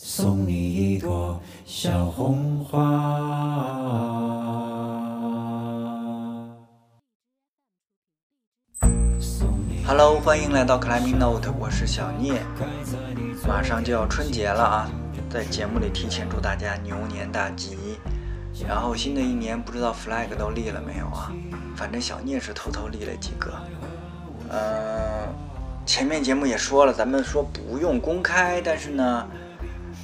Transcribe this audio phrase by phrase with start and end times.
[0.00, 2.78] 送你一朵小红花。
[9.84, 12.40] Hello，欢迎来到 Climbing Note，我是小聂。
[13.44, 14.88] 马上就要春节了啊，
[15.28, 17.98] 在节目里提前祝大家牛年大吉。
[18.68, 21.32] 然后新的一年不知道 flag 都立了没有啊？
[21.74, 23.52] 反正小聂是偷偷立了几个。
[24.48, 25.26] 呃，
[25.84, 29.26] 前面节目也说了，咱们说不用公开，但是呢。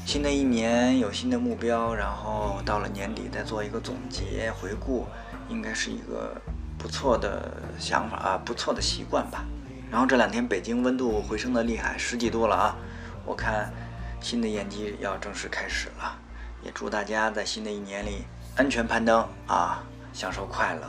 [0.07, 5.07] 新的一年有新的目标，然后到了年底再做一个总结回顾，
[5.49, 6.37] 应该是一个
[6.79, 9.45] 不错的想法啊，不错的习惯吧。
[9.91, 12.77] 然后这两天北京温度回升的厉害，十几度了啊！
[13.25, 13.73] 我看
[14.21, 16.17] 新的演季要正式开始了，
[16.63, 18.25] 也祝大家在新的一年里
[18.57, 19.83] 安全攀登啊，
[20.13, 20.83] 享受快乐。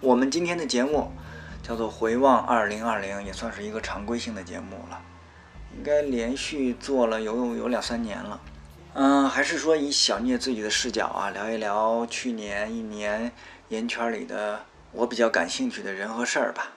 [0.00, 1.10] 我们今天的节目
[1.62, 5.00] 叫做回望二零二零，也算是一个常规性的节目了。
[5.76, 8.40] 应该连续做了有有两三年了，
[8.94, 13.32] 嗯，还是说以小聂自己的视角啊，聊一聊去年一年
[13.68, 16.72] 烟圈里的我比较感兴趣的人和事儿吧。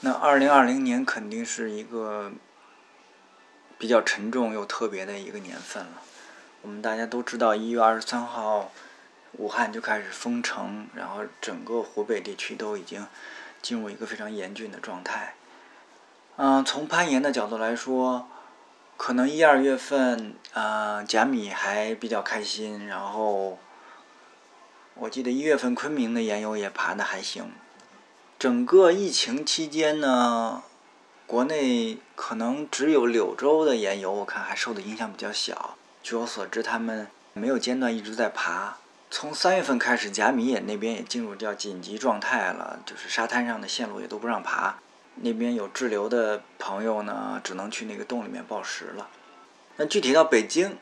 [0.00, 2.30] 那二零二零年肯定是一个
[3.78, 6.02] 比较沉重又特别的一个年份了。
[6.60, 8.70] 我们大家都知道，一月二十三号
[9.32, 13.06] 武汉就开始封城，然后整个湖北地区都已经
[13.62, 15.34] 进入一个非常严峻的状态。
[16.36, 18.26] 嗯，从攀岩的角度来说，
[18.96, 22.88] 可能一二月份，呃，贾米还比较开心。
[22.88, 23.58] 然后，
[24.94, 27.52] 我记得一月份昆明的岩友也爬的还行。
[28.36, 30.64] 整个疫情期间呢，
[31.24, 35.76] 国内可能只有柳州的岩友，我看还受的影响比较小。
[36.02, 38.76] 据我所知，他们没有间断一直在爬。
[39.08, 44.78] 从三月份开始，贾米也那边也进入叫紧急状态了，就是沙滩上的线路也都不让爬。
[45.16, 49.08] 那边有滞留的朋友呢，只能去那个洞里面报时了。
[49.76, 50.76] 那具体到北京，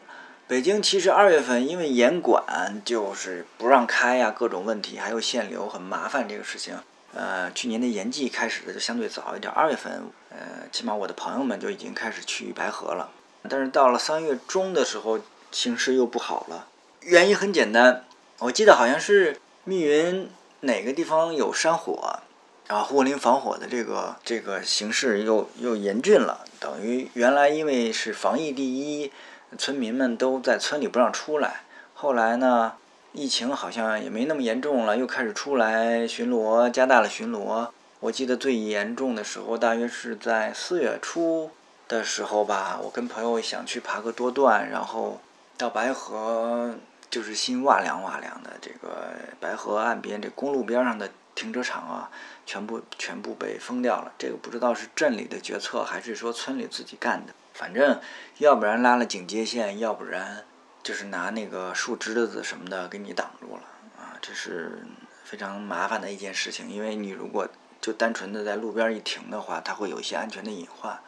[0.47, 6.77] 北京其实二月份因为严管就是不让开呀，各种问题，还有限流很麻烦这个事情。
[7.15, 13.11] 呃，去年的延季开始的就相对早一点，二月份，呃，起码我的朋友们就已经开始去白河了。
[13.49, 16.69] 但是到了三月中的时候，形势又不好了。
[17.01, 18.05] 原因很简单，
[18.39, 22.21] 我记得好像是密云哪个地方有山火。
[22.69, 29.13] 然后护林防火的这个这个形势又又严峻了，等于原来因为是防疫第一，
[29.59, 31.65] 村民们都在村里不让出来。
[31.93, 32.75] 后来呢，
[33.13, 37.69] 疫情好像也没那么严重了，又开始出来巡逻，加大了巡逻。
[38.01, 41.51] 我记得最严重的时候大约是在四月初
[41.89, 45.21] 的时候吧，我跟朋友想去爬个多段，然后
[45.59, 46.75] 到白河，
[47.11, 48.51] 就是心哇凉哇凉的。
[48.63, 51.11] 这个白河岸边这公路边上的。
[51.35, 52.11] 停车场啊，
[52.45, 54.13] 全部全部被封掉了。
[54.19, 57.33] 这个不知道是镇里的决策，还是说村里自己干的。
[57.55, 58.01] 反正
[58.39, 60.45] 要不然拉了警戒线，要不然
[60.83, 63.63] 就是拿那个树枝子什么的给你挡住了
[63.99, 64.17] 啊。
[64.21, 64.83] 这是
[65.25, 67.47] 非常麻烦的一件事情，因为你如果
[67.81, 70.99] 就单纯的在路边一停的话，它会有一些安全的隐患。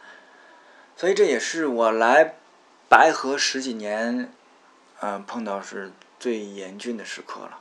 [0.96, 2.34] 所以这也是我来
[2.88, 4.30] 白河十几年，
[5.00, 7.58] 嗯，碰到是最严峻的时刻了，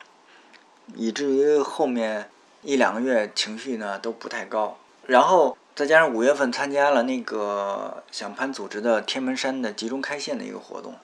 [0.93, 2.29] 以至于后面。
[2.63, 10.95] 一两个月情绪呢都不太高，然后再加上五月份参加了那个响攀组织的天门山的集中开线的一个活动，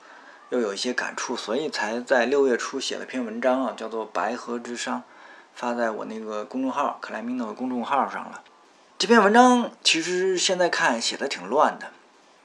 [0.52, 4.92] 又有一些感触，所以才在六月初写了篇文章啊，叫做《白河之殇》，
[5.53, 8.42] 发在我那个公众号克莱明的公众号上了。
[8.98, 11.88] 这篇文章其实现在看写的挺乱的，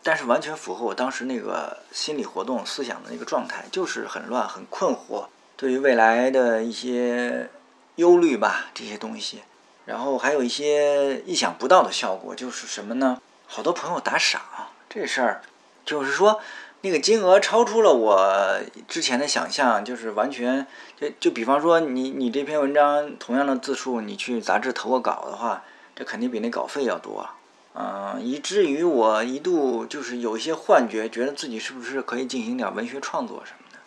[0.03, 5.26] 但是完全符合我当时那个心理活动、思想的那个状态，就是很乱、很困惑，
[5.56, 7.48] 对于未来的一些。
[7.97, 9.43] 忧虑吧，这些东西，
[9.87, 13.21] 然后还有一些意想不到的效果，就是什么呢？
[13.47, 14.41] 好多朋友打赏
[14.88, 15.43] 这事儿，
[15.84, 16.41] 就是说
[16.81, 20.66] 那个金额超出了我之前的想象，就是完全
[20.99, 25.62] 就就比方说你你这篇文章同样的字数，你去杂志投个稿的话，
[25.94, 27.28] 这肯定比那稿费要多，
[27.75, 33.78] 嗯，以至于我一度就是有一些幻觉，觉得自己是不是可以进行点文学创作什么的，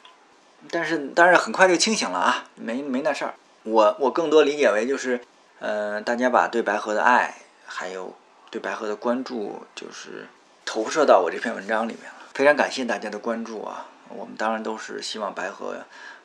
[0.72, 3.34] 但是但是很快就清醒了啊，没没那事儿。
[3.70, 5.20] 我我更多理解为就是，
[5.60, 7.36] 呃，大家把对白河的爱，
[7.66, 8.16] 还有
[8.50, 10.28] 对白河的关注，就是
[10.64, 12.30] 投射到我这篇文章里面了。
[12.34, 13.88] 非常感谢大家的关注啊！
[14.10, 15.76] 我们当然都是希望白河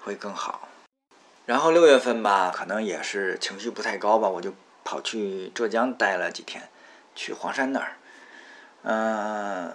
[0.05, 0.69] 会更好。
[1.45, 4.55] 然后六月份吧，可能也是情绪不太高吧，我就
[4.85, 6.69] 跑去浙江待了几天，
[7.17, 7.97] 去黄山那儿，
[8.83, 9.75] 嗯，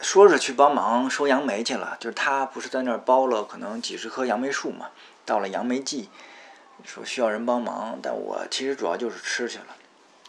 [0.00, 4.88] 说是去帮忙收杨梅去了，就是他不是在那儿包了可能几十棵杨梅树嘛，
[5.24, 6.08] 到了杨梅季。
[6.84, 9.76] 说需要人帮忙，但我其实主要就是吃去了，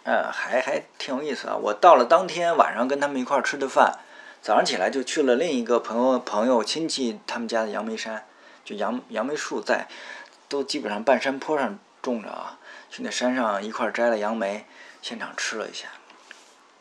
[0.03, 1.55] 呃，还还挺有意思啊。
[1.55, 3.99] 我到了当天晚上跟他们一块儿吃的饭，
[4.41, 8.25] 早上起来就去了另一个朋友朋友亲戚他们家的杨梅山，
[8.63, 9.87] 就杨杨梅树在，
[10.47, 12.57] 都基本上半山坡上种着啊，
[12.89, 14.65] 去那山上一块摘了杨梅，
[15.01, 15.87] 现场吃了一下，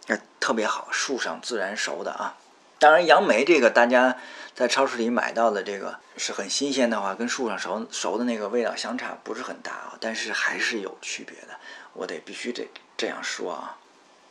[0.06, 2.36] 哎，特别好，树上自然熟的啊。
[2.78, 4.16] 当然，杨梅这个大家
[4.56, 11.48] 在超市里买到的这个是很新鲜的话，跟树上熟熟的那个味道相差不是很大啊，但是还是有区别的，
[11.92, 12.66] 我得必须得
[12.96, 13.76] 这样说啊。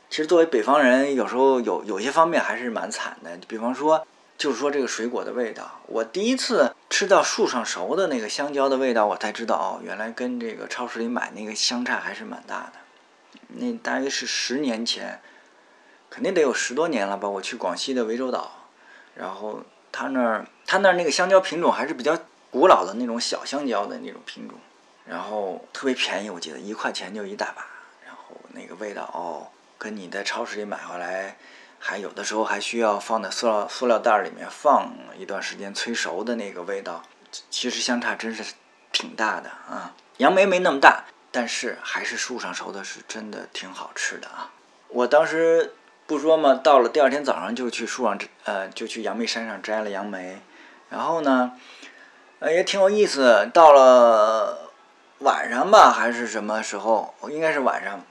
[0.09, 12.79] 其实作为北方人，有时候有有些方面还是蛮惨的，比方说，就是说这个水果的味道，我第一次吃到树上熟的那个香蕉的味道，我才知道哦，原来跟这个超市里买那个相差还是蛮大的。
[13.49, 15.21] 那大约是十年前。
[16.07, 17.27] 肯定得有十多年了吧？
[17.27, 18.69] 我去广西的涠洲岛，
[19.15, 19.63] 然后
[19.97, 22.19] 他那儿他那儿那个香蕉品种还是比较
[22.51, 24.59] 古老的那种小香蕉的那种品种，
[25.05, 27.65] 然后特别便宜，我记得一块钱就一大把，
[28.05, 29.47] 然后那个味道哦，
[29.77, 31.37] 跟你在超市里买回来，
[31.79, 37.01] 还有的时候还需要放在塑料塑料袋里面放一段时间催熟的那个味道，
[37.49, 38.43] 其实相差真是
[38.91, 39.95] 挺大的啊。
[40.17, 44.51] 杨梅没那么大，但是还是树上熟的，是真的挺好吃的啊。
[44.89, 45.73] 我当时。
[46.07, 50.39] 不说嘛，到了第二天早上就去树上摘，呃，就去杨梅山上摘了杨梅，
[50.89, 51.53] 然后呢，
[52.39, 53.49] 呃，也挺有意思。
[53.53, 54.71] 到了
[55.19, 57.15] 晚上吧，还是什么时候？
[57.29, 58.03] 应该是晚上。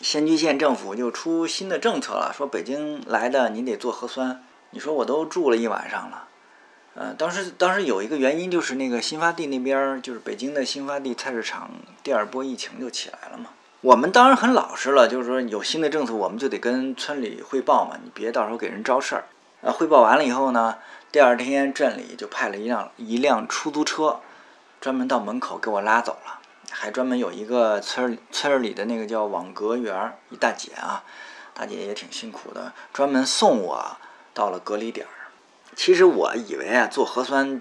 [0.00, 4.44] 仙居县政府就出新的政策了，说北京来的你得做核酸。
[4.70, 6.28] 你说我都住了一晚上了，
[6.94, 11.70] 呃，当时当时有一个原因就是那个新发地那边，就是北京的新发地菜市场
[12.02, 13.50] 第二波疫情就起来了嘛。
[13.82, 19.24] 我们当然很老实了，就是说有新的政策，我们就得跟村里汇报嘛，你别到时候给人招事儿。
[19.60, 20.78] 呃，汇报完了以后呢，
[21.10, 24.20] 第二天镇里就派了一辆一辆出租车，
[24.80, 26.38] 专门到门口给我拉走了，
[26.70, 31.02] 还专门有一个村儿村儿里的那个叫网格员一大姐啊，
[31.52, 33.96] 大姐也挺辛苦的，专门送我
[34.32, 35.10] 到了隔离点儿。
[35.74, 37.60] 其实我以为啊，做核酸，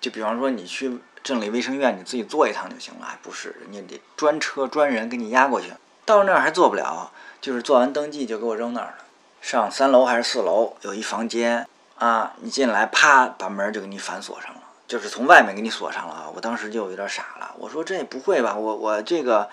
[0.00, 0.98] 就比方说你去。
[1.22, 5.72] 镇里卫生院你自己坐一趟就行了，还不是人家得专车专人给你押过去，
[6.04, 9.04] 到那儿还做不了，就是做完登记就给我扔那儿了。
[9.40, 11.66] 上三楼还是四楼有一房间
[11.98, 16.30] 啊，你进来啪把门就给你反锁上了，就是从外面给你锁上了啊。
[16.34, 18.54] 我当时就有点傻了，我说这不会吧？
[18.54, 19.48] 我我这个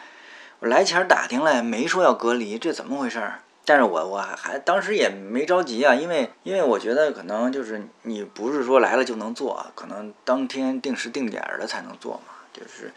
[0.59, 3.31] 我来前打听了，没说要隔离，这怎么回事？
[3.69, 12.33] 但是我我还当时也没着急啊，因为因为我觉得可能就是你不是说来了就能做，可能当天定时定点的才能做嘛。
[12.53, 12.93] 就是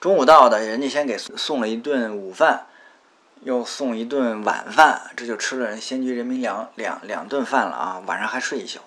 [0.00, 2.68] 中午到的，人家先给送了一顿午饭，
[3.42, 8.02] 又送一顿晚饭，这就吃了人仙居人民两两两顿饭了啊。
[8.06, 8.80] 晚上还睡一宿，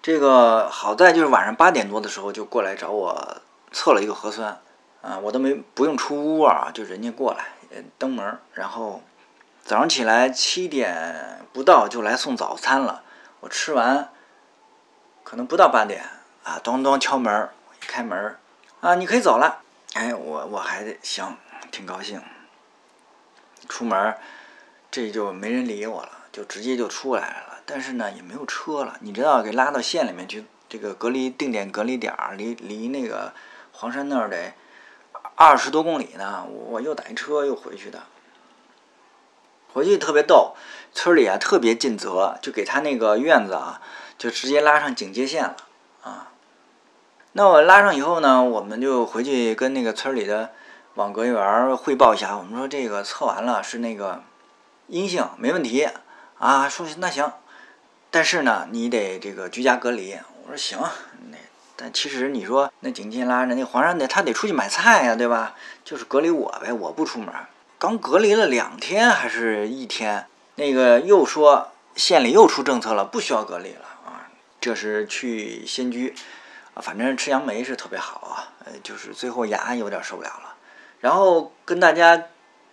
[0.00, 3.42] 这个好在就是晚上八点多的时候就过来找我
[3.72, 4.58] 测了一个核酸
[5.02, 7.44] 啊，我都没不用出屋啊，就人家过来
[7.98, 9.02] 登门，然后。
[9.64, 13.04] 早上起来七点不到就来送早餐了，
[13.40, 14.10] 我吃完，
[15.22, 16.04] 可能不到八点
[16.42, 17.48] 啊，咚咚敲门，
[17.80, 18.36] 一开门
[18.80, 19.62] 啊，你可以走了。
[19.94, 21.36] 哎，我我还行，
[21.70, 22.20] 挺高兴。
[23.68, 24.16] 出门，
[24.90, 27.60] 这就没人理我了，就直接就出来了。
[27.64, 28.96] 但是呢，也没有车了。
[29.00, 33.32] 你知道，给拉到县里面去，这个隔离定点隔离点儿，离离那个
[33.70, 34.54] 黄山那儿得
[35.36, 36.44] 二十多公里呢。
[36.44, 38.02] 我又打一车又回去的。
[39.72, 40.54] 回去特别逗，
[40.92, 43.80] 村里啊特别尽责，就给他那个院子啊，
[44.18, 45.56] 就直接拉上警戒线了
[46.02, 46.28] 啊。
[47.32, 50.50] 那我拉上以后呢，我们就回去跟那个村里的
[50.94, 54.22] 网格员汇报一下，我们说这个测完了是那个
[54.88, 55.88] 阴性，没问题
[56.38, 56.68] 啊。
[56.68, 57.32] 说那行，
[58.10, 60.18] 但是呢，你得这个居家隔离。
[60.44, 60.78] 我说行，
[61.30, 61.38] 那
[61.76, 65.54] 但其实你说那警戒拉着那皇上得他得出去买菜呀，对吧？
[65.82, 67.32] 就是隔离我呗，我不出门。
[67.82, 74.30] 刚隔离了两天还是一天，那个又说县里又出政策了，不需要隔离了啊！
[74.60, 76.14] 这是去仙居，
[76.74, 80.54] 啊，反正吃杨梅是特别好啊，呃，就是最后牙有点受不了了。
[81.00, 82.26] 然后跟大家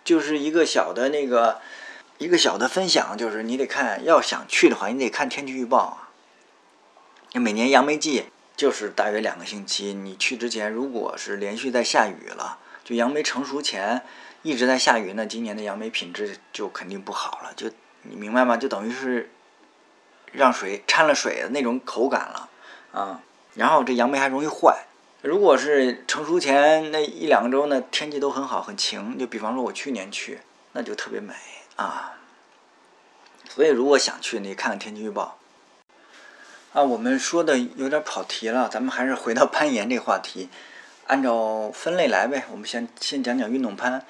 [0.04, 1.60] 就是一个小的那个
[2.18, 6.10] 一个小的分享，就是你得看要想去的话，你得看天气预报啊。
[7.32, 8.26] 每年杨梅季
[8.56, 14.04] 就是大约两个星期，你去之前如果是连续在下雨了，就杨梅成熟前。
[14.42, 17.52] 一直在下雨，那今年的杨梅品质就肯定不好了。
[17.54, 17.70] 就
[18.02, 18.56] 你明白吗？
[18.56, 19.30] 就等于是
[20.32, 22.48] 让水掺了水的那种口感了
[22.92, 23.20] 啊。
[23.54, 24.84] 然后这杨梅还容易坏。
[25.20, 29.18] 如果是成熟前那一两个周，呢天气都很好，很晴。
[29.18, 30.38] 就比方说我去年去，
[30.72, 31.34] 那就特别美
[31.76, 32.14] 啊。
[33.46, 35.36] 所以如果想去，你看看天气预报。
[36.72, 40.48] 啊，我们说的有点跑题了，咱们还是回到 攀岩这话题，
[41.08, 42.44] 按照分类来呗。
[42.50, 44.06] 我们先先讲讲运动攀。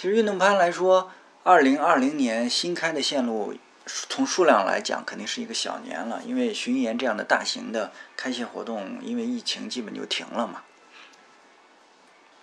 [0.00, 1.10] 其实运动攀来说，
[1.42, 3.52] 二零二零年新开的线路
[3.84, 10.62] 从数量来讲，肯定是一个小年了，因为巡演这样的大型的开线活动，因为疫情基本就停了嘛。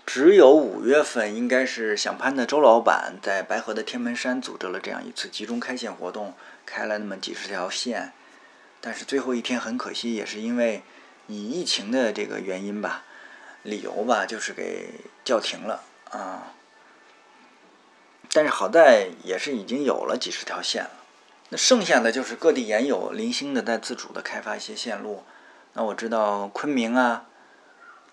[0.06, 6.34] 只有五月份，应该是想攀的周老板在白河的天门山组织了这样一次集中开线活动，
[6.66, 8.12] 开了那么几十条线。
[8.82, 10.84] 但是最后一天很可惜，也是因为
[11.28, 13.06] 以疫情的这个原因吧，
[13.64, 14.90] 理由吧，就是给
[15.24, 16.52] 叫停了啊。
[18.36, 20.90] 但是好在也是已经有了几十条线了。
[21.48, 25.24] 那剩下的就是各地研友零星的在自主的开发一些线路。
[25.72, 27.28] 那我知道昆明啊、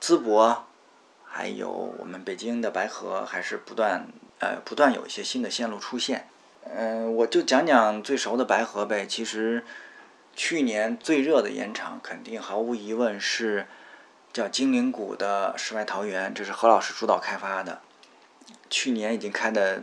[0.00, 0.66] 淄博。
[1.34, 4.06] 还有我们北京的白河还是不断
[4.38, 6.28] 呃不断有一些新的线路出现，
[6.64, 9.06] 嗯，我就讲讲最熟的白河呗。
[9.06, 9.64] 其实
[10.36, 13.66] 去年最热的盐场肯定毫无疑问是
[14.30, 17.80] 叫精灵谷的世外桃源，这是何老师主导开发的，
[18.68, 19.82] 去年已经开的，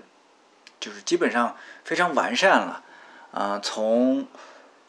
[0.79, 2.83] 就是基本上非常完善了，
[3.31, 4.27] 啊，从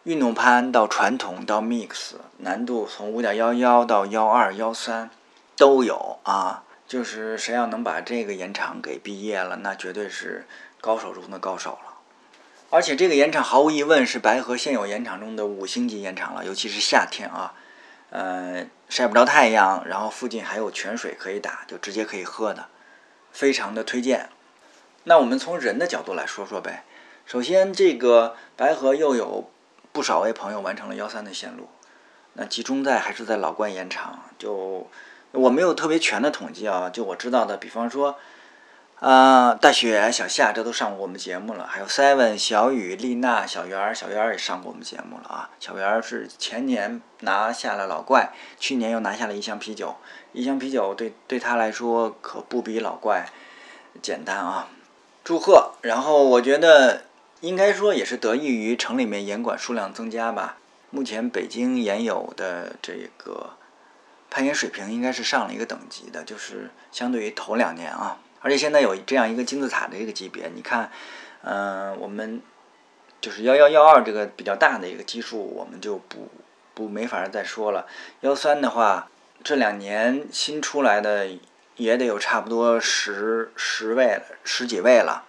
[0.05, 5.11] 运动攀到传统到 mix，难度从五点幺幺到幺二幺三。
[5.57, 10.47] 都有啊，就是谁要能把这个延长给毕业了，那绝对是
[10.81, 11.99] 高手中的高手了。
[12.71, 17.53] 而且这个延长毫无疑问是白河现有延长中的五星级延长了，尤其是夏天啊，
[18.09, 22.69] 呃，晒不着太阳，然后附近还有泉水可以打，就直接可以喝的，
[23.31, 24.31] 非常的推荐。
[25.05, 26.85] 那我们从人的角度来说说呗。
[27.27, 29.51] 首先，这个白河又有
[29.93, 31.69] 不少位朋友完成了幺三的线路，
[32.35, 34.89] 那集中在还是在老冠延长就。
[35.33, 38.17] 我没有特别全的统计啊，就我知道的，比方说，
[38.99, 45.51] 啊，大雪、小夏这都上过我们节目了，还有 Seven、小雨、丽娜、小圆儿，小圆儿也上过我们节目了啊。
[45.61, 49.95] 小圆儿是前年拿下了老怪，去年又拿下了一箱啤酒，
[50.33, 53.29] 一箱啤酒对对他来说可不比老怪
[54.03, 54.67] 简单啊。
[55.31, 55.75] 祝贺！
[55.83, 57.05] 然后我觉得
[57.41, 60.57] 应该说也是得益于城里面严管数量增加吧。
[60.91, 63.51] 目前北京严有的这个。
[64.29, 70.91] 攀岩水平应该是上了一个等级的，就是相对于头两年啊，而且现在有这样一个金字塔的一个级别，你看，
[71.45, 72.43] 嗯，我们
[73.21, 76.29] 就是幺幺幺二这个比较大的一个基数，我们就不
[76.75, 77.87] 不没法再说了。
[78.23, 79.09] 幺三的话，
[79.45, 81.29] 这两年新出来的
[81.81, 85.25] 也得有差不多十十位了，十几位了，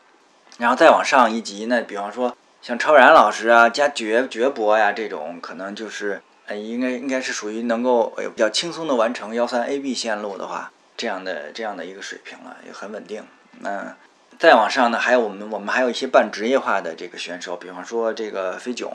[0.58, 6.56] 然后再往上一级呢，比方说像超然老师啊，加爵爵博呀这种，可能就是呃。
[6.56, 13.24] 应该应该是属于能够呃比较轻松的完成幺三 AB 线路的话，这样的这样的一个水平了，也很稳定。
[13.60, 13.96] 那
[14.38, 18.92] 再往上呢，还有我们我们还有一些半职业化的这个选手，比方说这个飞囧、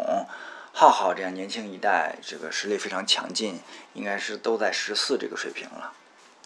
[0.73, 3.61] 浩浩这样年轻一代，这个实力非常强劲，
[3.95, 5.93] 应该是都在十四这个水平了，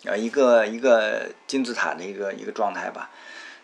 [0.05, 3.11] 呃，一个一个金字塔的一个一个状态吧。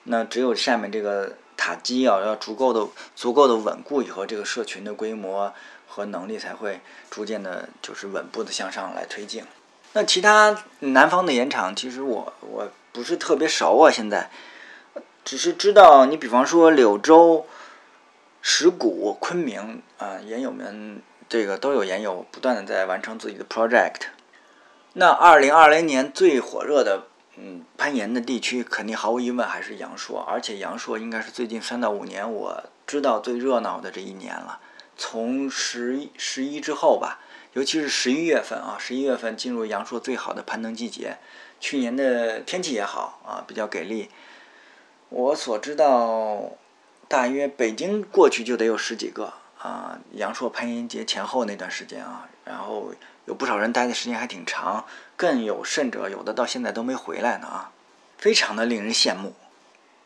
[0.04, 5.52] 那只有下面这个塔基啊，要足够的足够的稳固以后，这个社群的规模。
[5.88, 9.44] 和能力才会逐渐的，就是稳步的向上来推进。
[9.94, 14.28] 那其他南方的盐场，其实我我不是特别熟啊，现在
[15.24, 17.46] 只是知道你比方说柳州、
[18.42, 21.00] 石鼓、昆明啊，盐友们
[21.30, 24.08] 这个都有盐友不断的在完成自己的 project。
[24.98, 34.58] 那二零二零年最火热的嗯攀岩的地区，肯定毫无疑问还是阳朔，而且阳朔应该是最近三到五年我知道最热闹的这一年了。
[34.96, 37.20] 从十一十一之后吧，
[37.52, 41.18] 尤其是十一月份啊，十一月份进入阳朔最好的攀登季节。
[41.60, 44.10] 去年的天气也好啊，比较给力。
[45.10, 46.52] 我所知道，
[47.06, 52.94] 大约北京过去就得有十几个啊，阳朔攀岩节前后那段时间啊，然后
[53.26, 57.70] 有不少人待的时间还挺长，更有甚者，有的到现在都没回来呢啊，
[58.16, 59.34] 非常的令人羡慕。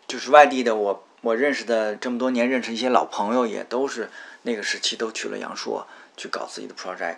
[0.07, 1.05] 就是外地的我。
[1.23, 4.11] 我认识的这么多年，认识一些老朋友，也都是
[4.41, 5.87] 那个时期都去了阳朔
[6.17, 7.17] 去搞自己的 project。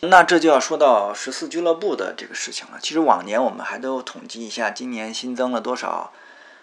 [0.00, 2.78] 那这就要说到十四俱乐部的这个事情了。
[2.82, 6.12] 其实往年我们还都统计一下，今年新增了多少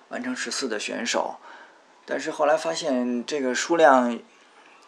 [0.09, 1.37] 完成十四的选手，
[2.05, 4.19] 但是后来发现这个数量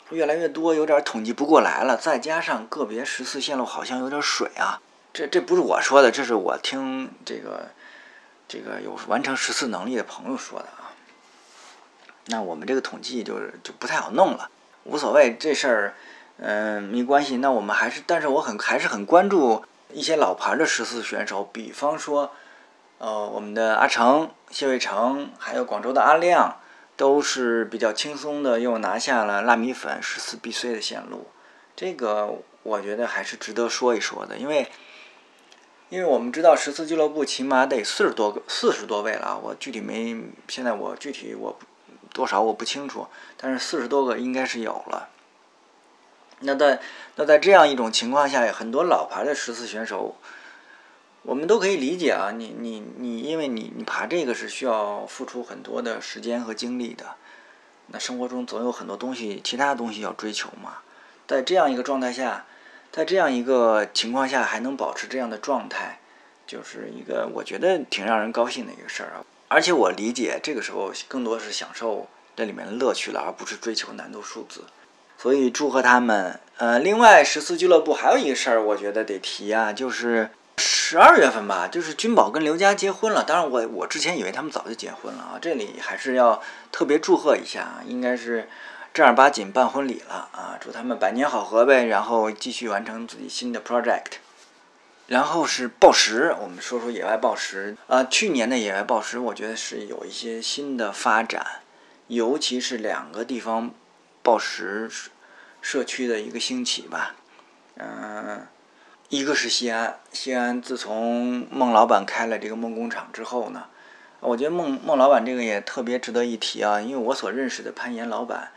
[0.10, 1.96] 越来越多，有点统计不过来了。
[1.96, 4.82] 再加上个别十四线路好像有点水啊，
[5.14, 7.70] 这这不是我说的，这是我听这个
[8.48, 10.92] 这个有完成十四能力的朋友说的啊。
[12.26, 14.50] 那我们这个统计就是就不太好弄了，
[14.84, 15.94] 无所谓这事儿，
[16.38, 17.38] 嗯，没关系。
[17.38, 22.32] 那我们还是，但是我很还是很关注一些老牌的十四选手，比方说，
[23.00, 26.58] 呃，我们的阿成、谢卫成，还有广州的阿亮，
[27.00, 31.30] 都是比较轻松的又拿下了辣米粉十四 BC 的线路，
[31.74, 34.70] 这个我觉得还是值得说一说的，因为，
[35.88, 40.14] 因为我们知道十四俱乐部起码得四十多个四十多位了，我具体没，
[40.50, 41.58] 现在我具体我。
[42.12, 43.06] 多少我不清楚，
[43.38, 45.10] 但是四十多个应该是有了。
[46.40, 46.82] 那在
[47.18, 50.16] 那在这样一种情况下，很多老牌的十四选手，
[51.24, 52.32] 我们都可以理解啊。
[52.32, 57.16] 你你你，因为你你爬这个是需要付出很多的时间和精力的。
[57.88, 60.78] 那生活中总有很多东西，其他东西要追求嘛。
[61.28, 62.46] 在这样一个状态下，
[62.92, 66.00] 在这样一个情况下还能保持这样的状态，
[66.48, 69.26] 就是一个我觉得挺让人高兴的一个事儿啊。
[69.48, 74.66] 而且我理解，这个时候更多是享受这里面的乐趣了，而不是追求难度数字。
[75.18, 76.40] 所以祝贺他们。
[76.58, 83.24] 呃，另外十四俱乐部还有一个事儿，我觉得得提啊，就是十二月份吧，就是君宝跟刘佳结婚了。
[83.24, 86.40] 当然，我我之前以为他们早就结婚了啊，这里还是要
[86.72, 88.48] 特别祝贺一下，应该是
[88.94, 94.20] 正儿八经办婚礼了啊，祝他们百年好合呗，然后继续完成自己新的 project。
[95.08, 101.62] 然后是报时，我们说说野外报时啊，去年的野外报时，我觉得是有一些新的发展，
[102.08, 103.72] 尤其是两个地方。
[104.22, 104.92] 报时
[105.62, 107.16] 社区的一个兴起吧，
[107.78, 108.46] 嗯，
[109.10, 113.66] 一个是西安，西安自从孟老板开了这个梦工厂之后呢，
[114.20, 118.52] 我觉得孟孟老板这个也特别值得一提啊，因为我所认识的攀岩老板，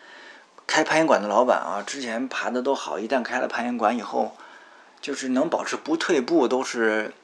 [0.67, 4.37] 开攀岩馆的老板啊，之前爬的都好，一旦开了攀岩馆以后，
[5.01, 7.15] 就是能保持不退步都是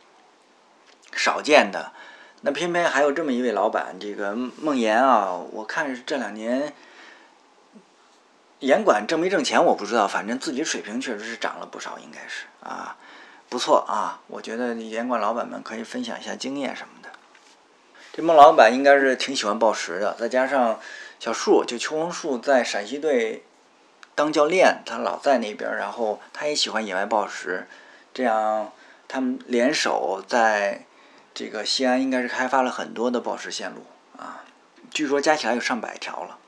[1.12, 1.92] 少见的，
[2.40, 6.72] 那偏偏还有这么一位老板，这个孟岩啊，我看是这两年。
[8.60, 12.96] 岩管挣没挣钱我不知道，反正自己水平确实是涨了不少，应该是啊，
[13.48, 17.08] 不错啊，我觉得严管老板们可以分享一下经验什么的。
[18.12, 20.78] 这孟老板应该是挺喜欢报时的，再加上
[21.18, 23.44] 小树就邱红树在陕西队
[24.14, 27.68] 当教练，他老在那边，然后他也喜欢野外报时，
[28.12, 28.72] 这样
[29.06, 30.84] 他们联手在
[31.32, 33.86] 这个西安应该是开发了很多的报时线路
[34.18, 34.44] 啊，
[34.90, 36.38] 据说加起来有上百条了。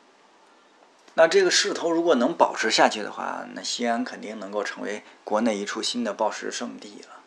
[1.20, 7.20] 那这个势头如果能保持下去的话，那西安肯定能够成为国内一处新的报时圣地了。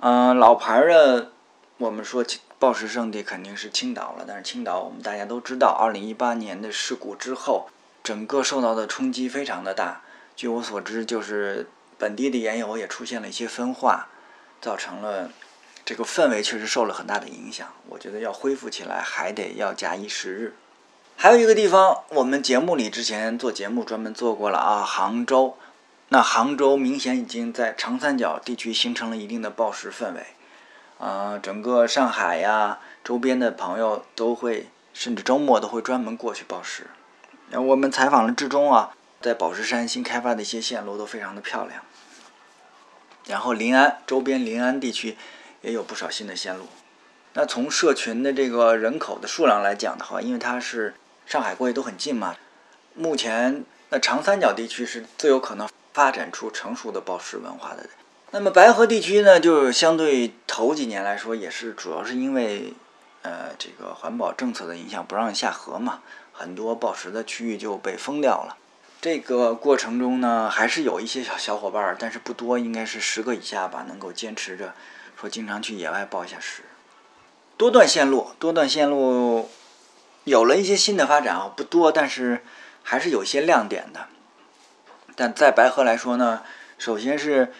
[0.00, 1.32] 嗯，老牌的
[1.78, 2.22] 我们说
[2.58, 7.70] 报时圣地肯定是青岛了，但是青岛我们大家都知道，二零一八年的事故之后，
[8.04, 10.02] 整个受到的冲击非常的大。
[10.36, 14.08] 据我所知，就是本地的岩友也出现了一些分化，
[14.60, 15.30] 造成了
[15.82, 17.72] 这个氛围确实受了很大的影响。
[17.88, 20.54] 我觉得要恢复起来，还得要假以时日。
[21.16, 25.56] 还有一个地方，我们节目里之前做节目专门做过了啊，杭州。
[26.08, 30.26] 那杭州明显已经在长三角地区形成了一定的报时氛围，
[30.98, 36.88] 啊，整个上海呀周边的朋友都会，甚至周末都会专门过去报时。
[37.48, 41.80] 然后我们采访了志忠啊，在宝石山新开发的一些线路都非常的漂亮。
[43.26, 45.16] 然后临安周边临安地区
[45.62, 46.66] 也有不少新的线路。
[47.34, 50.94] 那从社群的这个人口的数量来讲的话，因为它是。
[51.32, 52.36] 上海过去都很近嘛，
[52.94, 57.88] 目前那长三角地区是最有可能发展出成熟的报时文化的。
[58.32, 62.74] 那么白河地区呢，就相对头几年来说，也是主要是因为
[63.22, 66.02] 呃这个环保政策的影响，不让下河嘛，
[66.34, 68.58] 很多报时的区域就被封掉了。
[69.00, 74.74] 这个过程中呢，还是有一些小小伙伴儿，但是不多，应该是十个以下吧，能够坚持着
[75.18, 76.64] 说经常去野外报一下时。
[77.56, 79.48] 多段线路，多段线路。
[80.24, 82.42] 有了一些新的发展啊，不多，但是
[82.82, 84.06] 还是有些亮点的。
[85.16, 86.42] 但在白河来说呢，
[86.78, 87.52] 首先是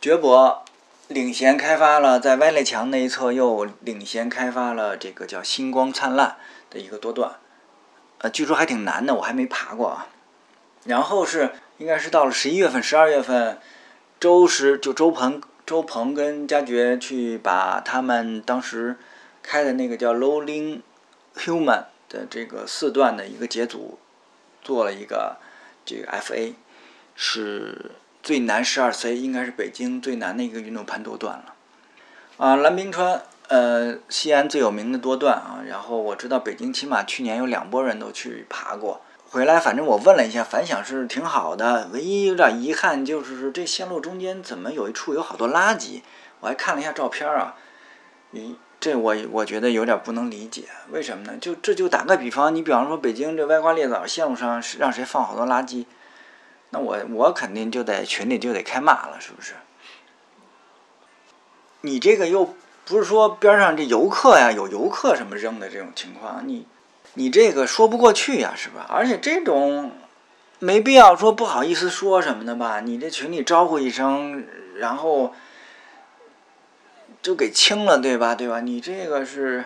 [0.00, 0.64] 绝博
[1.08, 6.36] 领衔开发了，在歪列墙那一侧又领衔开发了这个叫星光灿烂
[6.70, 7.36] 的一个多段，
[8.18, 10.06] 呃，据说还挺难的，我还没爬过啊。
[10.84, 13.58] 然后是应该是到了十一月份、十二月份，
[14.18, 18.96] 周时就周鹏、周鹏跟佳爵去把他们当时
[19.42, 20.80] 开的那个叫 “Lowling
[21.36, 21.84] Human。
[22.08, 23.98] 的这个四段的一个节组，
[24.62, 25.36] 做了一个
[25.84, 26.54] 这个 FA，
[27.14, 27.92] 是
[28.22, 31.54] 最难十二 C，应该是北京最难的一个运动攀多段了。
[32.36, 35.60] 啊，蓝冰川，呃，西安最有名的多段啊。
[35.66, 41.88] 然后我知道北京起码去年有两拨人都去爬过，回来反正我问了一下，反响是挺好的。
[41.92, 46.02] 唯一有点遗憾就是这线路中间怎么有一处有好多垃圾？
[46.40, 47.56] 我还看了一下照片啊，
[48.32, 48.54] 咦。
[48.80, 51.36] 这我我觉得有点不能理解，为什么呢？
[51.40, 55.84] 就这就打个比方，你比方说北京这歪瓜裂枣线路上是让谁放好多垃圾，
[56.70, 59.54] 那我我肯定就在群里就得开骂了，是不是？
[61.80, 66.64] 你这个又不是说边上这游客呀，有游客什么扔的这种情况，你
[67.14, 68.86] 你这个说不过去呀，是吧？
[68.88, 69.90] 而且这种
[70.60, 72.78] 没必要说不好意思说什么的吧？
[72.78, 75.34] 你这群里招呼一声，然后。
[77.22, 78.34] 就给清了，对吧？
[78.34, 78.60] 对吧？
[78.60, 79.64] 你这个是，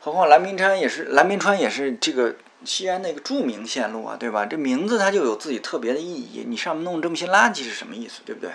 [0.00, 4.46] 何况蓝冰川也是蓝冰川也是这个西安那个著名线路啊，对吧？
[4.46, 6.44] 这名字它就有自己特别的意义。
[6.46, 8.50] 你上面弄这么些垃圾是什么意思，对不对？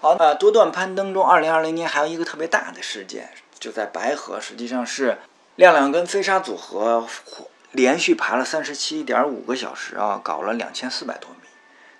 [0.00, 5.18] 好，那多段攀登中，二零二零年还有一个特别大的事件，就在白河，实际上是
[5.56, 7.06] 亮亮跟飞沙组合
[7.72, 11.48] 连续爬了三十七点五个小时啊，搞了两千四百多米，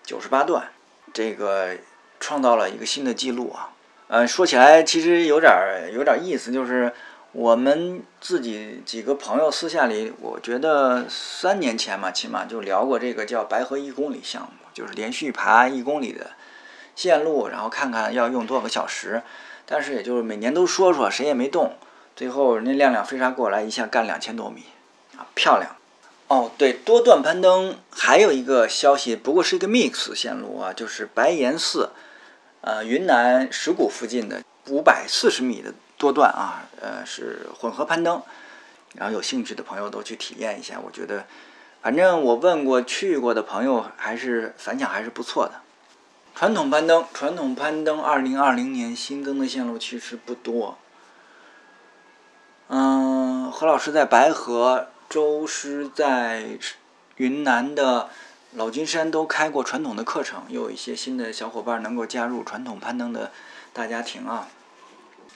[0.04, 0.70] 九十八段，
[1.12, 1.76] 这个
[2.20, 3.73] 创造了一个新的记录啊。
[4.14, 6.92] 呃，说起来其实有点儿有点意思，就是
[7.32, 16.30] 我们自己几个朋友私下里，我觉得三年前嘛，起码就聊过这个叫白河一公里项目，就是连续爬一公里的。
[16.94, 19.20] 线路，然后看看要用多少个小时，
[19.66, 21.72] 但是也就是每年都说说，谁也没动。
[22.14, 24.62] 最后人家亮亮飞沙过来，一下干两千多米，
[25.16, 25.74] 啊，漂亮！
[26.28, 31.90] 哦，对，多段攀登还有一个消息，不过是一个 mix 线路啊，就是白岩寺，
[32.66, 38.22] 呃，云南石鼓附近的五百四十米的多段啊，呃，是混合攀登。
[38.94, 41.26] 然后有兴趣的朋友都去体验一下，我觉得，
[41.82, 45.60] 反正我问过去过的朋友，还是反响还是不错的。
[46.34, 50.78] 传统攀登，传统攀登，二零二零年新增的线路其实不多。
[52.68, 56.58] 嗯，何老师在白河，周师在
[57.16, 58.08] 云南的
[58.56, 63.32] 老君山都开过传统的课程，有一些新的小伙伴能够加入传统攀登的
[63.72, 64.46] 大家庭啊。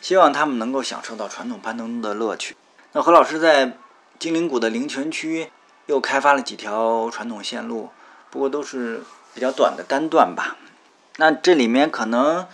[0.01, 2.55] 希望他们能够享受到传统攀登的乐趣。
[2.93, 3.73] 那何老师在
[4.21, 5.51] 金陵谷的灵泉区
[5.87, 7.91] 又开发了几条传统线路，
[8.31, 9.03] 不过都是
[9.35, 10.57] 比较短的单段吧。
[11.17, 12.47] 那这里面可能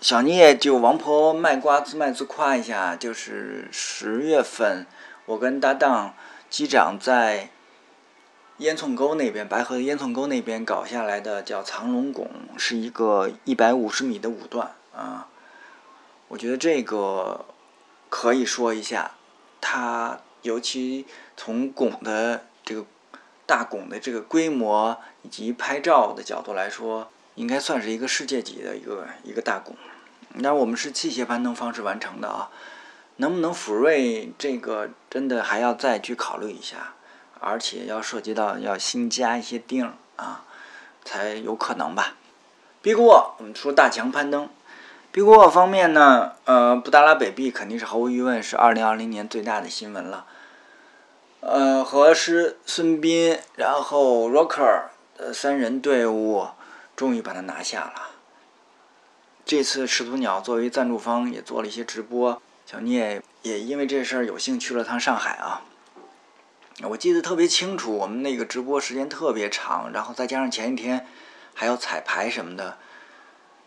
[0.00, 4.84] 小聂就王婆卖瓜自卖自夸一下，就是十月份
[5.26, 6.14] 我跟搭档
[6.50, 7.50] 机长在
[8.58, 15.28] 烟囱沟那边，白河的烟囱沟那边搞下来的叫藏龙拱，是一个一百五十米的五段啊。
[16.28, 17.46] 我觉得这个
[18.08, 19.12] 可以说一下，
[19.60, 22.84] 它尤其从拱的这个
[23.46, 27.08] 大拱的这个规模以及拍照的角度来说。
[27.38, 29.76] 应该算是一个世界级的一个一个大拱，
[30.34, 32.50] 那我们是器械攀登方式完成的啊，
[33.18, 36.94] 能不能抚瑞这个真的还要再去考虑一下，
[37.40, 40.44] 而且要涉及到要新加一些钉啊，
[41.04, 42.14] 才有可能吧。
[42.82, 44.48] 碧谷沃，我们说大墙攀登，
[45.10, 50.26] 碧谷沃方面呢，呃，布达拉北壁肯定是毫无疑问是二零二零年最大的新闻了，
[51.40, 54.84] 呃，和师孙斌，然后 Rocker
[55.16, 56.48] 的三人队伍。
[56.98, 58.08] 终于把它拿下了。
[59.44, 65.62] 这次始祖鸟作为赞助方也做了一些直播，小聂也因为这事儿有幸去了趟上海啊。
[66.84, 71.06] 我记得特别清楚，我们那个直播时间特别长，然后再加上前一天
[71.54, 72.78] 还要彩排什么的，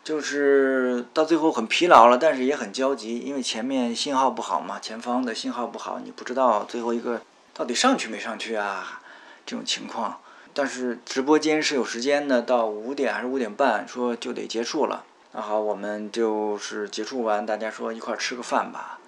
[0.02, 7.22] 就是到最后很疲劳了，但是也很焦急，因为前面信号不好嘛，前方的信号不好，你不知道最后一个
[7.54, 9.02] 到底上去没上去啊，
[9.46, 10.20] 这种情况。
[10.54, 15.04] 但是直播间是有时间的，到五点还是五点半，说就得结束了。
[15.34, 19.00] 那好，我们就是结束完，大家说一块儿吃个饭吧。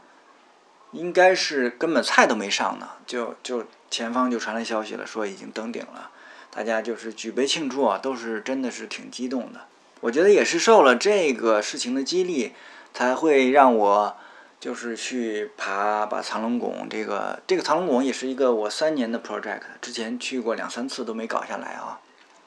[0.94, 6.10] 应该是根本菜都没上呢，就就前方就传来消息了，说已经登顶了。
[6.50, 9.62] 大家就是举杯庆祝啊，都是真的是挺激动的。
[10.00, 12.54] 我觉得也是受了这个事情的激励，
[12.94, 14.16] 才会让我。
[14.60, 22.00] 就是去爬把藏龙拱，这个这个藏龙拱也是一个我三年的 project，之前去过两三次都没搞下来啊。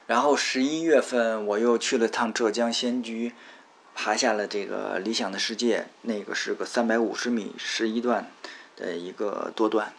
[0.07, 3.33] 然后十一月份我又去了趟浙江仙居，
[3.99, 8.29] 爬下了这个理想的世界，那个是个三百五十米十一段
[8.75, 9.91] 的一个多段。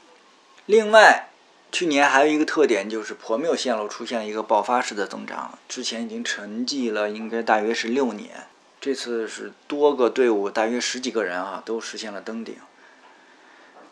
[0.66, 1.30] 另外，
[1.72, 8.46] 去年还有一个特点就是婆谬线路出现了一个爆发式的增长，之前已经沉寂了，应该大约是六年。
[8.80, 12.54] 这次是多个队伍，大约十几个人啊，都实现了登顶。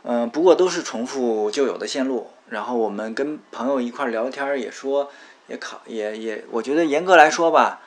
[0.04, 2.30] 嗯，不过都是重复旧有的线路。
[2.48, 5.10] 然后我们跟朋友一块聊天也说，
[5.48, 7.82] 也考也也，我觉得严格来说吧，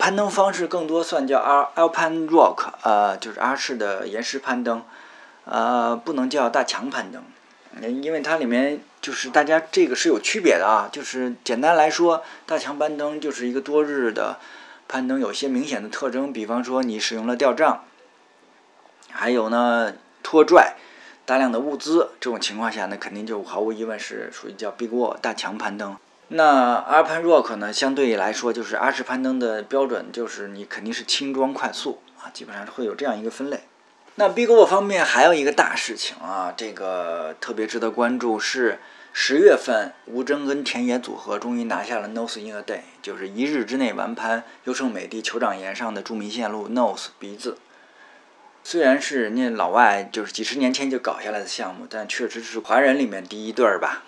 [0.00, 1.38] 攀登方式更多算叫
[1.76, 4.82] Alpine Rock，呃，就是阿式的岩石攀登，
[5.44, 7.22] 呃，不能叫大墙攀登，
[8.02, 10.88] 因为它里面就是大家这个是有区别的啊。
[10.90, 14.38] 就是简单来说，大墙攀登就是一个多日的。
[14.88, 17.84] 攀登有些明显的特征，比方说你使用了吊杖，
[19.12, 20.74] 还有呢拖拽
[21.24, 25.96] 大量的物资，这种情况下呢，肯定就毫无疑问是属于叫 Big Wall 大墙攀登。
[26.32, 33.60] 那 Alpine Rock 呢，相对来说就是阿式攀登的标准，就是你肯定是轻装快速啊，基本上是会有这样一个分类。
[34.14, 38.78] 那 Big Wall 方面还有一个大事情啊，这个特别值得关注是。
[39.12, 47.58] 十月份，吴征跟田野组合终于拿下了 Nose in a Day，就是一日之内完攀优胜美地酋长岩上的著名线路 Nose 鼻子。
[48.62, 54.04] 虽然是人家老外就是几十年前就搞下来的项目，但确实是华人里面第一对儿吧。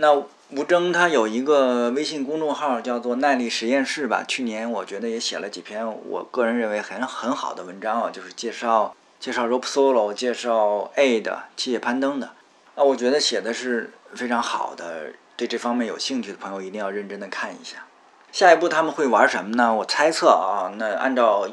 [0.00, 0.14] 那
[0.52, 12.30] 吴征他有一个微信公众号叫做耐力实验室吧，去年我觉得也写了几篇我个人认为很很好的文章啊，就是介绍介绍 rope solo，介绍 A 的器械攀登的
[12.74, 17.84] 啊，我觉得写的是非常好的，对这方面有兴趣的朋友一定要认真的看一下。
[18.32, 19.74] 下一步他们会玩什么呢？
[19.74, 21.46] 我猜测啊，那按照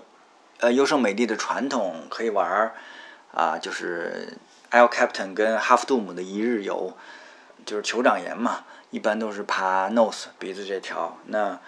[0.62, 2.72] 呃优胜美地的传统，可以玩
[3.34, 4.38] 啊，就是
[4.70, 6.94] L Captain 跟 Half Dome 的一日游，
[7.68, 11.60] 就是酋长岩嘛，一般都是爬 Nose 鼻子这条，那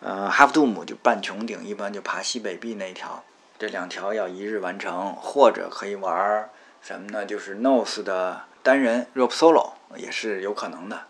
[0.00, 3.24] 呃 Half Dome 就半穹顶，一般就爬西北壁那一条，
[3.58, 6.48] 这两条要一日完成，或者可以玩
[6.80, 7.26] 什么呢？
[7.26, 11.00] 就是 Nose 的单人 Rope Solo 也是有可能的。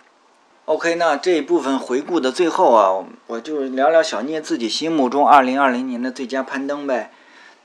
[0.65, 7.13] OK，那这一部分回顾的最后啊，我就聊聊小聂自己心目中2020年的最佳攀登呗。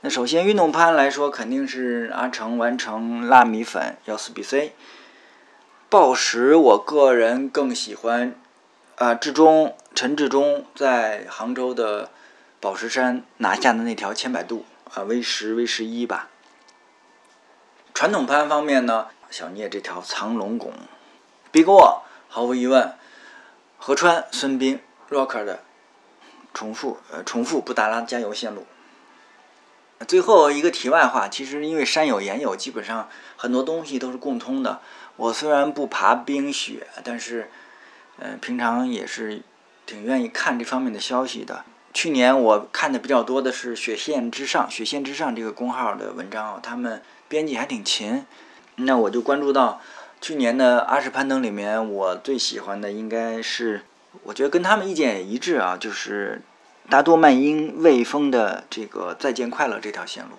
[0.02, 4.72] 那首先运动攀来说，肯定是阿成完成拉米粉幺四 BC。
[5.90, 8.34] 暴食，我个人更喜欢
[8.96, 12.10] 啊，志中陈志忠在杭州的
[12.60, 16.28] 宝石山拿下的那条千百度啊，V 十 V 十一吧。
[17.94, 20.74] 传统攀方面呢，小聂这条藏龙拱
[21.50, 22.00] ，Big Wall。
[22.28, 22.94] 毫无疑问，
[23.78, 25.60] 河川孙斌 Rocker 的
[26.52, 28.66] 重复呃重复布达拉加油线路。
[30.06, 34.82] 最后一个题外话，其实因为山有岩有，基本上很多东西都是共通的。
[35.18, 37.50] 我虽然不爬冰雪，但是
[38.18, 39.42] 呃平常也是
[39.84, 41.64] 挺愿意看这方面的消息的。
[41.92, 48.24] 去年我看的比较多的是雪线之上雪线之上这个公号的文章，他们编辑还挺勤，
[48.76, 49.80] 那我就关注到。
[50.20, 53.82] 去年的阿什攀登里面，我最喜欢的应该是，
[54.24, 56.42] 我觉得跟他们意见也一致啊，就是
[56.90, 60.30] 达多曼因卫风的这个再见快乐这条线路。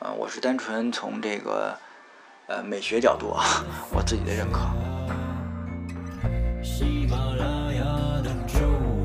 [0.00, 1.78] 呃，我是单纯从这个
[2.46, 4.60] 呃美学角度啊，我自己的认可。
[6.62, 7.82] 喜马拉雅
[8.22, 8.58] 的咒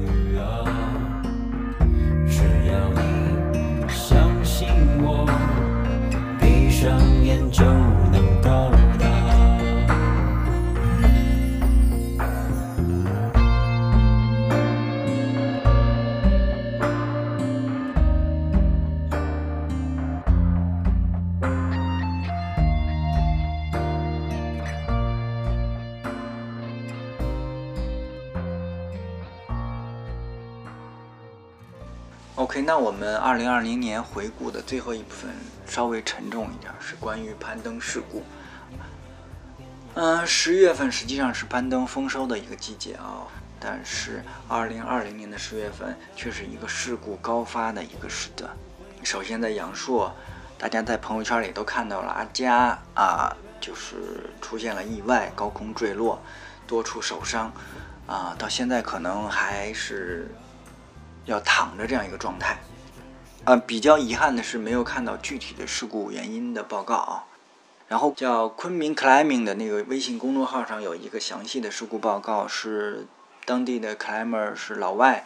[0.04, 0.66] 语啊，
[2.28, 4.68] 只要你相信
[5.02, 5.26] 我，
[6.42, 7.64] 闭上眼就。
[32.62, 35.30] 那我们二零二零年回顾的最后一部分
[35.66, 38.24] 稍微沉重一点，是关于攀登事故。
[39.96, 43.28] 嗯，十月份实际上是攀登丰收的一个季节啊，
[43.60, 48.50] 但是二零二零年的十月份却是一个事故高发的一个时段。
[49.04, 50.14] 首先在阳朔，
[50.58, 56.22] 大家在朋友圈里都看到了阿佳啊，就是出现了意外，高空坠落，
[56.68, 57.52] 多处受伤
[58.08, 60.30] 啊，到现在可能还是。
[61.30, 62.58] 要躺着这样一个状态，
[63.46, 67.26] 呃，比较遗憾的是没有看到具体的事故原因的报告啊。
[67.88, 73.08] 然后叫昆明 climbing 的那个微信公众号上有一个详细的事故报告，是
[73.46, 75.26] 当地的 climber 是老外，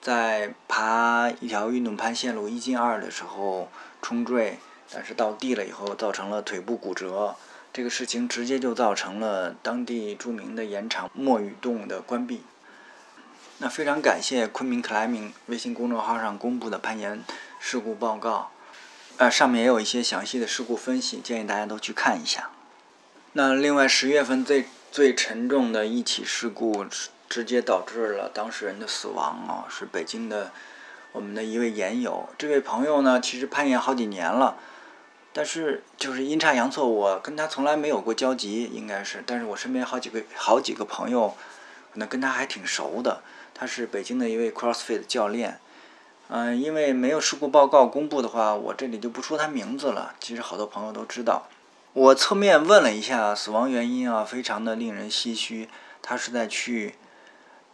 [0.00, 3.70] 在爬一条运动攀线路一进二的时候
[4.02, 4.58] 冲坠，
[4.92, 7.34] 但是到地了以后造成了腿部骨折，
[7.72, 12.42] 这个事情直接就造成了当地著名的盐场墨雨洞的关闭。
[13.58, 17.24] 那非常感谢昆明 climbing 微信公众号上公布的攀岩
[17.58, 18.50] 事故报告，
[19.16, 22.50] 呃，上面也有一些详细的事故分析，建议大家都去看一下。
[23.32, 26.84] 那另外十月份最最沉重的一起事故，
[27.30, 30.52] 直接导致了当事人的死亡啊，是北京的
[31.12, 32.28] 我们的一位岩友。
[32.36, 34.58] 这位朋友呢，其实攀岩好几年了，
[35.32, 41.34] 但是就是阴差阳错，我跟他从来没有过交集，应该是，但是我身边好几个好几个朋友，
[41.94, 43.22] 可能跟他还挺熟的。
[43.58, 45.58] 他是北京的一位 CrossFit 教练，
[46.28, 50.14] 嗯，因为没有事故报告公布的话，我这里就不说他名字了。
[50.20, 51.48] 其实好多朋友都知道。
[51.94, 55.70] 我侧面问了一下死亡原因啊，非常的令人唏嘘。
[56.02, 56.96] 他是在去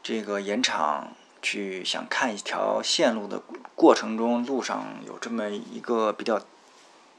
[0.04, 3.42] 这个盐场去想看一条线路的
[3.74, 6.40] 过程中，路上有这么一个比较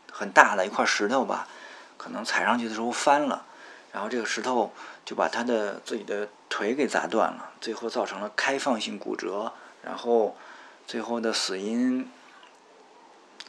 [0.10, 1.50] 很大的一块石头吧，
[1.98, 3.46] 可能踩上去的时候翻了，
[3.92, 4.72] 然后这个石头
[5.06, 6.30] 就把他的自己的。
[6.50, 10.38] 腿给砸断了，最后造成了开放性骨折，然后
[10.86, 12.08] 最后的死因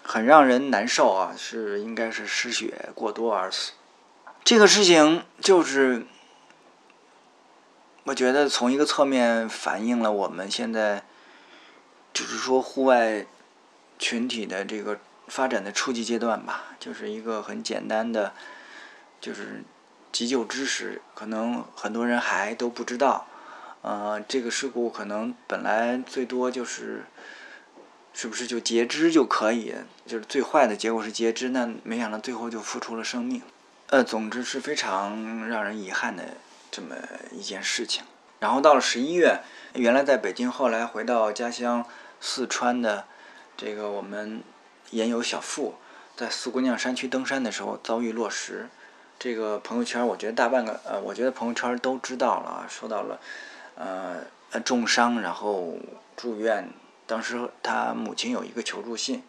[0.02, 3.72] 很让人难受啊，是应该是失血过多而死。
[4.42, 6.06] 这个事情就是，
[8.04, 11.04] 我觉得从一个侧面反映了我们现在，
[12.14, 13.26] 就是说户外
[13.98, 18.32] 群体的这个发展的初级阶段吧，就是一个很简单的，
[19.20, 19.62] 就是。
[20.14, 23.26] 急救知识，可能很多人还都不知道。
[23.82, 27.04] 呃，这个事故可能本来最多就是，
[28.12, 29.74] 是不是就截肢就可以？
[30.06, 33.42] 就是最坏的结果是截肢，那没想到最后就付出了生命。
[33.88, 36.22] 呃，总之是非常让人遗憾的
[36.70, 36.94] 这么
[37.32, 38.04] 一件事情。
[38.38, 39.40] 然后到了十一月，
[39.74, 41.84] 原来在北京，后来回到家乡
[42.20, 43.06] 四川的
[43.56, 44.44] 这个我们
[44.90, 45.74] 研友小付，
[46.16, 48.68] 在四姑娘山区登山的时候遭遇落石。
[49.18, 53.18] 这个朋友圈，我觉得大半个呃，我觉得朋友圈都知道了，受到了
[53.76, 55.76] 呃重伤，然后
[56.16, 56.70] 住院。
[57.06, 59.22] 当时他母亲有一个求助信，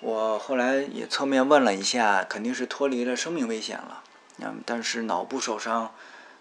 [0.00, 4.02] 我后来也侧面问了一下，肯定是脱离了生命危险了。
[4.38, 5.92] 嗯，但是脑部受伤，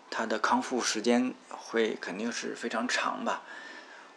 [0.10, 3.42] 他的康复时间会肯定是非常长吧。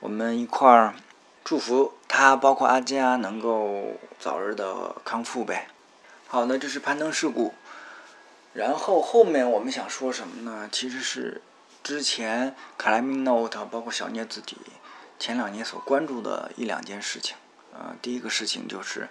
[0.01, 0.95] 我们一块儿
[1.43, 5.69] 祝福他，包括阿佳能够早日的康复呗。
[6.27, 7.55] 好，那这是攀登事故。
[8.55, 10.69] 然后后面我们想说什么呢？
[10.71, 11.43] 其实是
[11.83, 14.57] 之前克莱米 note 包括小聂自己
[15.19, 17.37] 前两年所关注的一两件事情。
[17.73, 19.09] 呃，第一个事情就是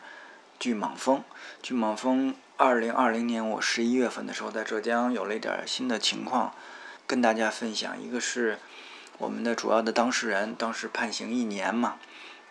[0.58, 1.22] 巨蟒峰。
[1.62, 6.56] 巨蟒峰，二零二零年我十一月份的时候在浙江有了一点新的情况，
[7.06, 8.02] 跟大家分享。
[8.02, 8.58] 一个是
[9.18, 11.98] 我们的主要的当事人，当时判刑一年嘛，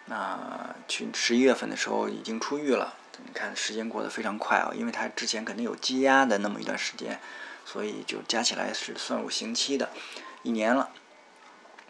[0.04, 2.98] 那去十一月份的时候已经出狱了。
[3.26, 7.20] 你看时间过得非常快啊，因为他之前肯定有羁押的那么一段时间，
[7.64, 9.90] 所以就加起来是算入刑期的，
[10.42, 10.90] 一年了。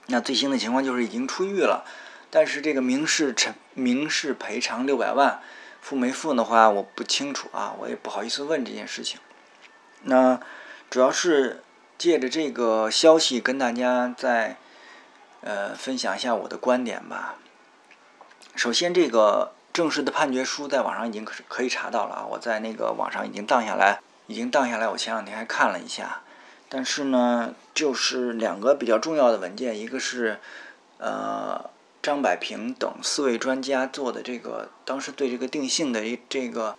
[0.07, 1.85] 那最新的情况就是已经出狱了，
[2.29, 5.41] 但是这个民事陈民事赔偿六百万，
[5.81, 9.21] 付没付的话我不清楚啊，我也不好意思问这件事情。
[10.03, 10.41] 那
[10.91, 11.63] 主要是
[11.97, 14.57] 借着这个消息跟大家再
[15.41, 17.37] 呃分享一下我的观点吧。
[18.57, 19.53] 首先这个。
[19.73, 22.27] 正式的判决书在网上已经可可以查到了啊！
[22.29, 24.87] 我在那个网上已经荡下来，已经荡下来。
[24.87, 26.21] 我前两天还看了一下，
[26.69, 30.39] 但是呢，就是两个比较重要的文件，一个是
[30.99, 31.71] 呃
[32.03, 36.77] 张百平等四位专家做的这个当时对这个定性的一这个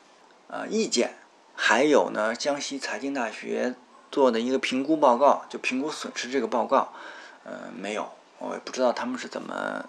[0.48, 1.16] 呃意见，
[1.56, 3.74] 还有呢江西财经大学
[4.12, 6.94] 做的一个评估报告，就评估损失这个报告，
[7.44, 9.84] 呃没有，我也不知道他们是怎么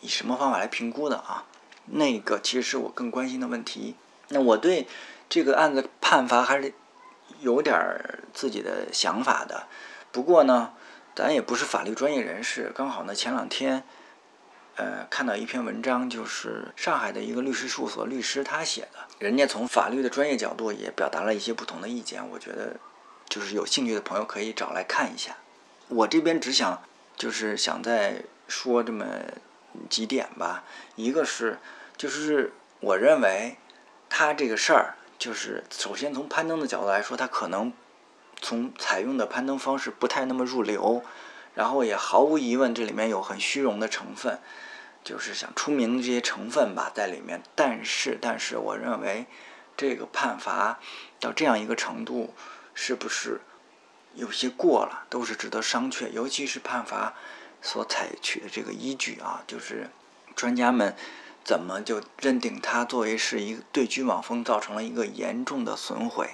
[0.00, 1.44] 以什么方法来评估的啊。
[1.92, 3.96] 那个其实是我更关心的问题。
[4.28, 4.86] 那我对
[5.28, 6.72] 这个案子判罚还是
[7.40, 7.76] 有点
[8.32, 9.66] 自己的想法的。
[10.12, 10.72] 不过呢，
[11.16, 12.70] 咱也不是法律专业人士。
[12.72, 13.82] 刚好呢，前两天
[14.76, 22.24] 呃看到一篇文章，就是上海的一个律师事务所律师他写的，人家从法律的专业角度也表达了一些不同的意见。
[22.30, 22.76] 我觉得
[23.28, 25.36] 就是有兴趣的朋友可以找来看一下。
[25.88, 26.80] 我这边只想
[27.16, 29.06] 就是想再说这么
[29.88, 30.62] 几点吧。
[30.94, 31.58] 一个是。
[32.00, 33.58] 就是我认为，
[34.08, 37.74] 他这个事儿，就是首先从攀登的角度来说，他可能
[38.40, 41.04] 从采用的攀登方式不太那么入流，
[41.54, 44.38] 然后也毫无疑问这里面有很虚荣的成分，
[45.04, 47.42] 就是想出名的这些成分吧在里面。
[47.54, 49.26] 但是，但是我认为
[49.76, 50.80] 这个判罚
[51.20, 52.32] 到这样一个程度，
[52.72, 53.42] 是不是
[54.14, 56.08] 有些过了，都是值得商榷。
[56.08, 57.12] 尤其是判罚
[57.60, 59.90] 所采取的这个依据啊，就是
[60.34, 60.96] 专家们。
[61.44, 66.30] 怎么就认定它作为是一个对巨蟒峰造成了一个严重的损毁？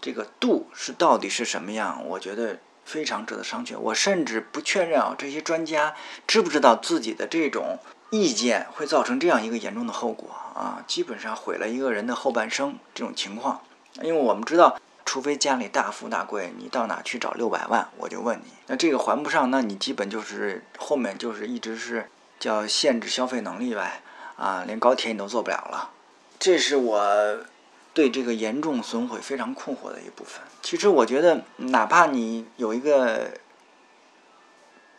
[0.00, 2.02] 这个度是到底是什么样？
[2.06, 3.78] 我觉得非常值得商榷。
[3.78, 5.94] 我甚至不确认啊，这些专家
[6.26, 7.78] 知不知道自己的这种
[8.10, 10.82] 意见会造成这样一个严重的后果啊？
[10.86, 13.60] 基本上毁了一个人的后半生这种情况。
[14.00, 17.86] 因为我们知道，除非家里大富大贵，你到哪去找六百万？
[17.98, 24.00] 我就问你，那这个还不上，那你基本就是后面就是一直是叫限制消费能力呗。
[24.40, 25.90] 啊，连高铁你都坐不了了，
[26.38, 27.44] 这是我
[27.92, 30.40] 对这个严重损毁非常困惑的一部分。
[30.62, 33.32] 其实我觉得，哪怕你有一个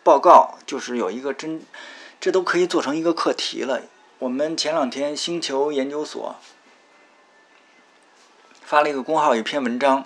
[0.03, 1.63] 报告，就是有一个真，
[2.19, 3.81] 这都可以做成一个课题了。
[4.19, 6.35] 我们前两天星球研究所
[8.61, 10.05] 发了一个公号，一篇文章，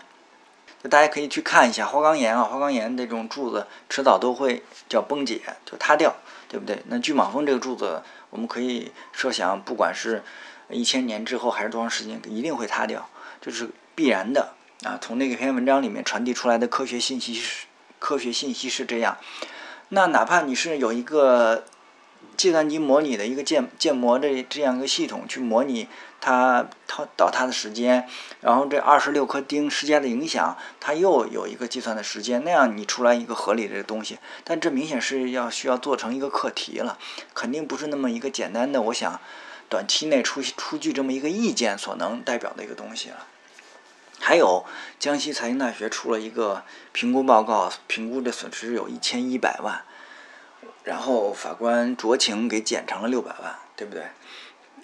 [0.89, 1.85] 大家可以去看一下。
[1.85, 6.15] 花岗岩啊，花岗岩这种柱子迟早都会叫崩解，就塌掉，
[6.47, 6.81] 对不对？
[6.85, 8.01] 那巨蟒峰这个柱子。
[8.29, 10.23] 我们可以设想，不管是
[10.69, 13.09] 一千年之后还是多长时间，一定会塌掉，
[13.41, 14.53] 这是必然的
[14.83, 14.97] 啊！
[15.01, 17.65] 从那篇文章里面传递出来的科学信息是
[17.99, 19.17] 科学信息是这样。
[19.89, 21.63] 那哪怕你是有一个
[22.37, 25.87] 计算机模拟的一个建建模的这样一个系统去模拟
[26.19, 28.07] 它它倒塌的时间，
[28.41, 34.17] 然后这二十六颗钉施加的影响，它又有一个计算的时间，那样你出来一个合理的东西。
[34.43, 36.97] 但这明显是要需要做成一个课题了，
[37.33, 39.19] 肯定不是那么一个简单的，我想
[39.69, 43.27] 短期内出出具这么一个意见所能代表的一个东西了。
[44.17, 44.65] 还有
[44.97, 49.83] 江西财经大学出了一个评估报告，评估的损失有一千一百万，
[50.85, 54.05] 然后法官酌情给减成了六百万，对不对？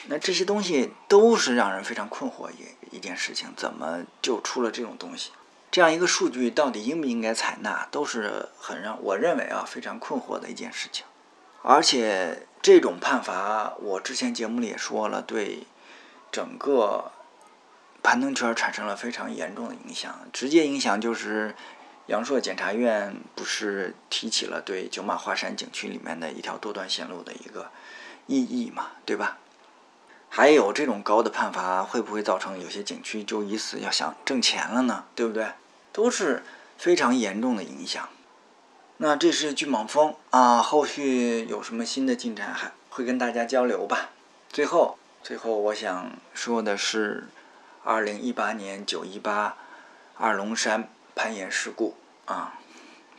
[0.08, 5.32] 那这些东西都是让人非常困惑一一件事情，怎么就出了这种东西？
[5.72, 11.06] 这样一个数据到底应不应该采纳，都是很让我认为啊非常困惑的一件事情。
[11.62, 15.68] 而且这种判罚，我之前节目里也说了，对
[16.30, 17.14] 整个。
[18.04, 21.54] 盘登圈产生了非常严重的影响，直接影响就是
[22.12, 27.72] 阳朔检察院不是提起了对九马画山景区里面的一条多段线路的一个
[28.28, 29.38] 异议嘛，对吧？
[30.28, 35.06] 还有这种高的判罚会不会造成有些景区就以此要想挣钱了呢？
[35.16, 35.54] 对不对？
[35.94, 36.44] 都是
[36.78, 38.10] 非常严重的影响。
[38.98, 44.10] 那这是巨蟒峰啊，后续有什么新的进展还会跟大家交流吧。
[44.50, 47.30] 最后，最后我想说的是。
[47.84, 49.58] 二零一八年九一八
[50.16, 51.96] 二龙山攀岩事故
[52.32, 52.60] 啊，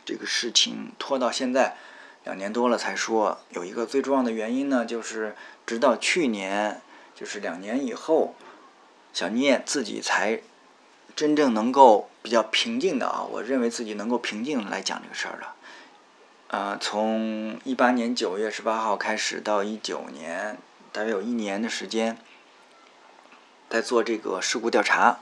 [0.03, 1.77] 这个事情拖到现在
[2.23, 3.39] 两年多了才说。
[3.51, 5.35] 有一个最重要的原因呢，就是
[5.65, 6.81] 直到去年，
[7.15, 8.35] 就是两年以后，
[9.13, 10.41] 小聂自己才
[11.15, 15.55] 真正能够比较平静的啊，我认为自己能够平静来讲这个事儿了。
[16.47, 20.57] 呃，从一八年九月十八号开始到一九年，
[20.91, 22.17] 大约有一年的时间。
[23.69, 25.17] 在做这个事故调查，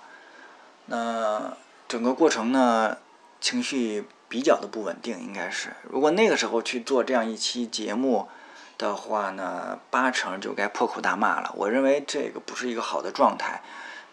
[0.87, 1.55] 那
[1.87, 2.97] 整个过程呢，
[3.41, 5.73] 情绪比较的不稳定，应该是。
[5.89, 8.29] 如果那个时候去做这样一期节目
[8.77, 11.51] 的话呢，八成就该破口大骂了。
[11.57, 13.61] 我认为这个不是一个好的状态。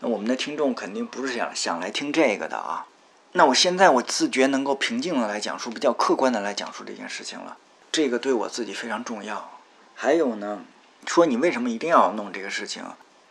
[0.01, 2.87] 那我们的听众肯定不是想想来听这个的啊。
[3.33, 7.57] 那我现在我自觉能够平静的来讲述，比较客观的来讲述这件事情了。
[7.93, 9.51] 这个对我自己非常重要。
[9.95, 10.63] 还有呢，
[11.07, 12.85] 说你为什么一定要弄这个事情？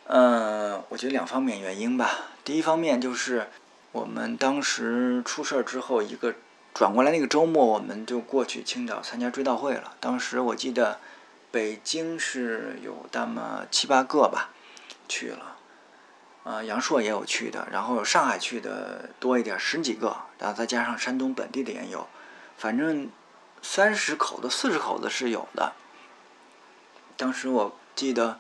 [0.08, 2.12] 嗯，我觉得两方面原因吧。
[2.44, 3.50] 第一方面就是
[3.92, 6.36] 我们当时出事儿之后，一个
[6.74, 9.96] 转过来那个周末，我们就过去青岛参加追悼会了。
[10.00, 11.00] 当时我记得
[11.52, 14.50] 北京是有那么七八个吧
[15.08, 15.58] 去了，
[16.44, 22.08] 呃，阳朔也有去的，然后上海去的多一点，十几个，然后再加上山东本地的也有，
[22.58, 23.10] 反正
[23.62, 25.74] 三十口子、四十口子是有的。
[27.16, 28.40] 当时我记得。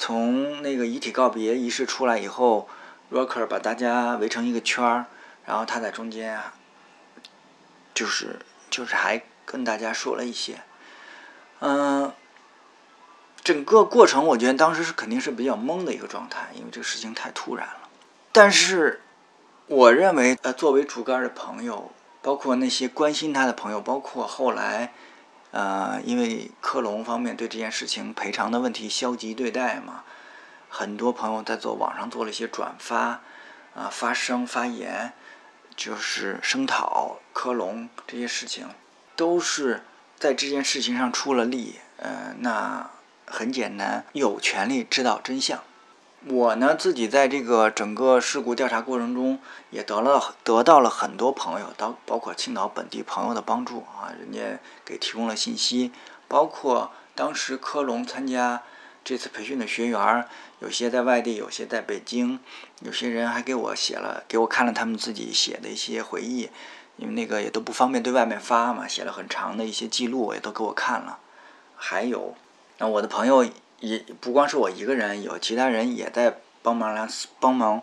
[0.00, 2.68] 从那个遗体告别仪式出来以后
[3.10, 5.06] ，Rocker 把大家围成一个圈儿，
[5.44, 6.54] 然后他在中间啊，
[7.94, 8.40] 就是
[8.70, 10.62] 就是还跟大家说了一些，
[11.60, 12.12] 嗯，
[13.42, 17.88] 整个过程我觉得当时是肯定是比较懵的一个状态，因为这个事情太突然了。
[18.32, 19.00] 但是，
[19.66, 21.90] 我认为呃，作为竹竿的朋友，
[22.22, 24.92] 包括那些关心他的朋友，包括后来。
[25.50, 30.04] 呃，因为科隆方面对这件事情赔偿的问题消极对待嘛，
[30.68, 33.20] 很多朋友在做网上做了一些转发，
[33.74, 35.12] 啊，发声发言，
[35.74, 38.68] 就是声讨科隆这些事情，
[39.16, 39.82] 都是
[40.18, 41.80] 在这件事情上出了力。
[41.96, 42.90] 呃，那
[43.26, 45.60] 很简单，有权利知道真相。
[46.26, 49.38] 我呢，自己在这个整个事故调查过程中，
[49.70, 55.92] 也得了得到了很多朋友，当包括青岛本地朋友的帮助啊，人家给提供了信息，
[56.26, 58.62] 包括当时科隆参加
[59.08, 60.28] 这次培训的学员儿，
[60.58, 62.40] 有些在外地，有些在北京，
[62.82, 66.50] 有些人还给我写了，给我看了他们自己写的一些回忆，
[66.98, 71.20] 因为那个也都不方便对外面发嘛，写了很长的一些记录，也都给我看了，
[71.74, 72.34] 还有，
[72.76, 73.46] 那我的朋友。
[73.80, 77.80] 也不光是我一个人，有其他人也在帮忙来帮忙。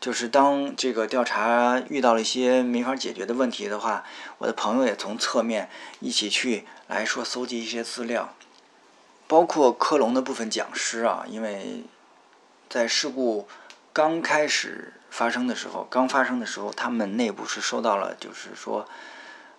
[0.00, 4.04] 就是当这个调查遇到了一些没法解决的问题的话，
[4.38, 5.70] 我的朋友也从侧面
[6.00, 8.34] 一起去来说搜集一些资料，
[9.26, 11.84] 包括科隆的部分讲师啊，因为
[12.68, 13.48] 在事故
[13.92, 18.88] 刚开始发生的时候，刚发生的时候，他们内部是收到了，就是说。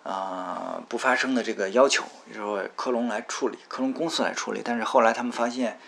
[0.04, 4.62] 啊，不发生的这个要求，就是说科隆来处理，科隆公司来处理。
[4.64, 5.78] 但是后来他们发现，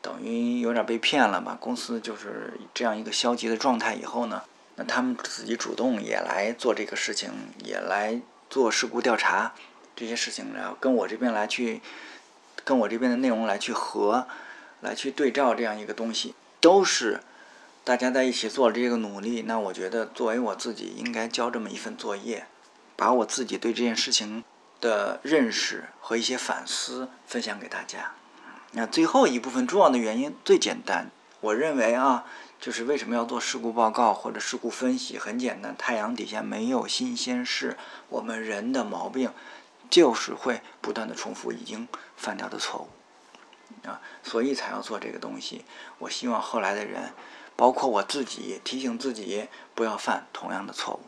[0.00, 1.54] 等于有点被骗了吧？
[1.60, 4.42] 公司就是这样一个消极的状态以后呢，
[4.76, 7.30] 那他们自己主动也来做这个事情，
[7.62, 8.18] 也来
[8.48, 9.52] 做事故调查
[9.94, 11.82] 这些事情，然后跟我这边来去，
[12.64, 14.26] 跟我这边的内容来去合，
[14.80, 17.20] 来去对照这样一个东西，都是
[17.84, 19.42] 大家在一起做这个努力。
[19.42, 22.46] 那我觉得作为我自己应该交这么一份作业。
[22.96, 24.42] 把我自己对这件事情
[24.80, 28.10] 的认识和一些反思分享给大家。
[28.72, 31.08] 那最后一部分重要的原因最简单，
[31.40, 32.24] 我认为啊，
[32.60, 35.16] 就是为什么要做事故报告或者事故分析？
[35.16, 37.76] 很简单，太阳底下没有新鲜事。
[38.08, 39.30] 我们人的毛病
[39.88, 41.86] 就是会不断的重复已经
[42.18, 45.64] 犯掉的错误啊，所以才要做这个东西。
[46.00, 47.12] 我希望后来的人
[47.56, 51.00] 包括我自己提醒自己不要犯同样的错误。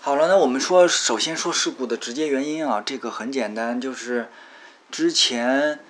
[0.00, 4.30] 好了，那我们说，首先说事故的直接原因啊，这个很简单，就是
[4.90, 5.80] 之前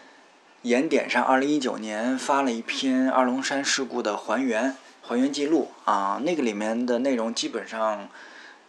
[0.63, 8.09] 盐点上二零一九年发了一篇二龙山事故的还原还原记录啊，那个里面的内容基本上。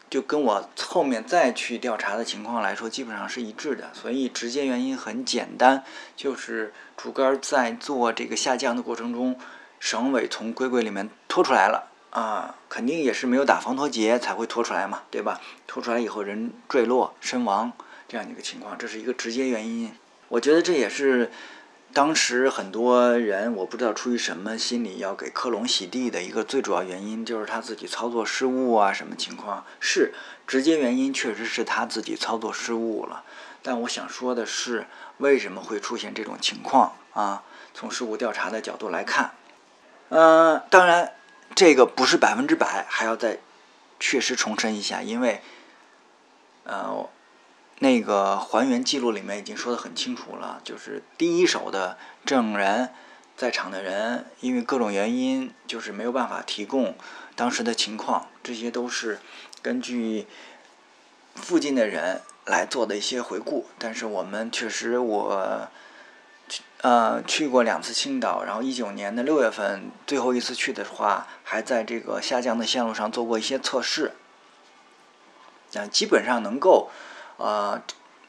[0.09, 5.83] 就跟我后面再去调查的情况来说，基本上是一致的，所以直接原因很简单，
[6.15, 9.37] 就是竹竿在做这个下降的过程中，
[9.79, 15.41] 绳尾从龟龟里面拖出来了啊，肯定也是没有打防脱结才会拖出来嘛，对吧？
[15.67, 17.73] 拖出来以后人坠落身亡
[18.07, 19.91] 这样一个情况，这是一个直接原因。
[20.29, 21.31] 我觉得这也是。
[21.97, 29.65] 当时很多人，我不知道出于什么心理要给克隆洗地的一个最主要原因，就是他自己操作失误啊，什么情况？
[29.79, 30.13] 是
[30.45, 33.23] 直接原因，确实是他自己操作失误了。
[33.63, 34.85] 但我想说的是，
[35.17, 37.41] 为什么会出现这种情况啊？
[37.73, 39.31] 从事故调查的角度来看，
[40.09, 41.15] 嗯，当然
[41.55, 43.39] 这个不是百分之百，还要再
[43.99, 45.41] 确实重申一下，因为，
[46.65, 47.09] 呃。
[47.79, 52.89] 那个还原记录里面已经说的很清楚了，就是第一手的证人，
[53.35, 56.95] 在场的人，因为各种原因，就是没有办法提供
[57.35, 59.19] 当时的情况，这些都是
[59.61, 60.25] 根据
[61.35, 63.67] 附近的人来做的一些回顾。
[63.77, 65.69] 但是我们确实，我
[66.81, 74.13] 呃去过两次青岛，然后一九年的六月份最后一次去的话，还在这个下降的线路上做过一些测试，
[75.75, 76.89] 啊，基本上能够。
[77.37, 77.81] 呃，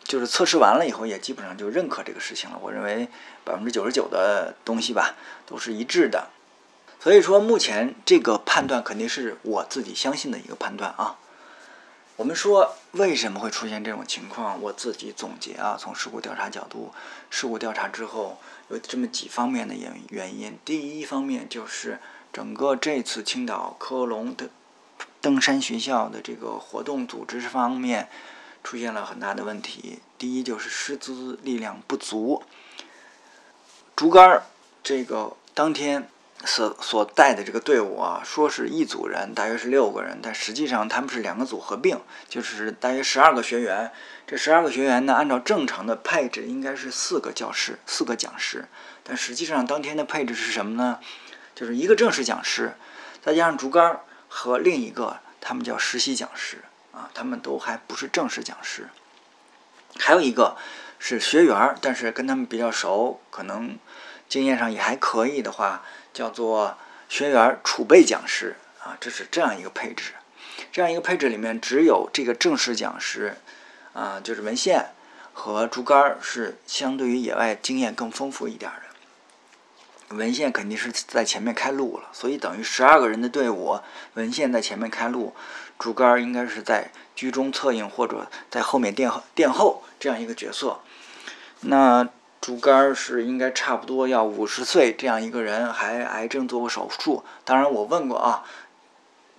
[0.05, 2.59] 就是测试完了以后，也基本上就认可这个事情了。
[2.63, 3.09] 我认为
[3.45, 5.15] 百分之九十九的东西吧，
[5.47, 6.29] 都是一致的。
[7.01, 11.17] 所以说，目前这个判断肯定是我自己相信的一个判断啊。
[12.17, 14.61] 我们说为什么会出现这种情况？
[14.61, 16.93] 我自己总结啊，从事故调查角度，
[17.31, 18.39] 事故调查之后
[18.69, 20.59] 有这么几方面的原原因。
[20.65, 22.01] 第一方面就是
[22.33, 24.51] 整个这次青岛科隆的
[25.21, 28.09] 登山学校的这个活动组织方面。
[28.69, 30.01] 出现了很大的问题。
[30.19, 32.43] 第一就是师资力量不足。
[33.97, 34.43] 竹竿儿
[34.83, 36.07] 这个当天
[36.45, 41.99] 所所带的这个队伍啊，说是一组人，大约是六个人，但实际上他们是两个组合并，
[42.29, 43.91] 就是大约十二个学员。
[44.27, 48.69] 这十二个学员呢，按照正常的配置应该是四个教师、四个讲师，
[49.03, 51.01] 但实际上当天的配置是什么呢？
[51.55, 52.75] 就是一个正式讲师，
[53.25, 56.59] 再加上竹竿儿和另一个他们叫实习讲师。
[56.93, 58.89] 啊，他们都还不是正式讲师，
[59.99, 60.57] 还有一个
[60.99, 63.79] 是学员，但是跟他们比较熟，可能
[64.29, 66.77] 经验上也还可以的话，叫做
[67.09, 70.13] 学员储备讲师啊，这是这样一个配置。
[70.73, 73.37] 这样一个配置里面，只有这个正式讲师
[73.93, 74.87] 啊，就是文献
[75.33, 80.17] 和竹竿是相对于野外经验更丰富一点的。
[80.17, 83.79] 文献肯定是在前面开路了，所以等于十二个人的队伍，
[84.15, 85.35] 文献在前面开路。
[85.79, 90.81] 竹竿应该是在居中策应或者在后面垫后垫后这样一个角色。
[91.61, 92.09] 那
[92.41, 97.25] 竹竿是应该差不多要五十岁这样一个人，还癌症做过手术。
[97.45, 98.45] 当然我问过啊，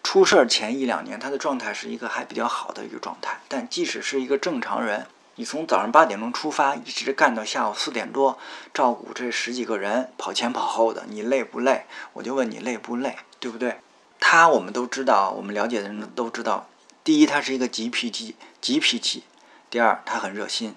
[0.03, 3.39] 出事儿前一两年他的状态是一个还比较好的一个状态。
[3.47, 8.37] 但即使是一个正常人，你从早上八点钟出发，一直干到下午四点多，
[8.73, 11.85] 照顾这十几个人跑前跑后的，你累不累？
[12.13, 13.79] 我就问你累不累，对不对？
[14.19, 16.69] 他我们都知道，我们了解的人都知道。
[17.03, 19.23] 第一，他是一个急脾气，急脾气；
[19.69, 20.75] 第二，他很热心，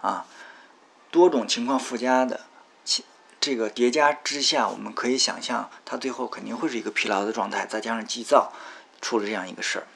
[0.00, 0.26] 啊，
[1.10, 2.40] 多种情况附加的，
[3.40, 8.52] 这个叠加之下，我们可以想象，他最后肯定会是一个疲劳的状态，再加上急躁，
[9.02, 9.86] 出了这样一个事儿。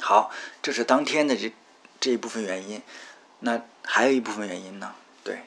[0.00, 0.30] 好，
[0.60, 1.54] 这是当天的这
[2.00, 2.82] 这一部分原因。
[3.40, 4.94] 那还有一部分原因呢？
[5.22, 5.44] 对，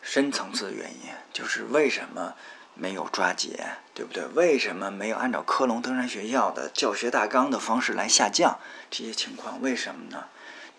[0.00, 2.34] 深层次的原因就是为什么？
[2.78, 3.58] 没有抓紧，
[3.96, 4.26] 对不对？
[4.34, 8.58] 为什么没有按照科隆登山学校的教学大纲的方式来下降？
[8.90, 10.26] 这些情况为什么呢？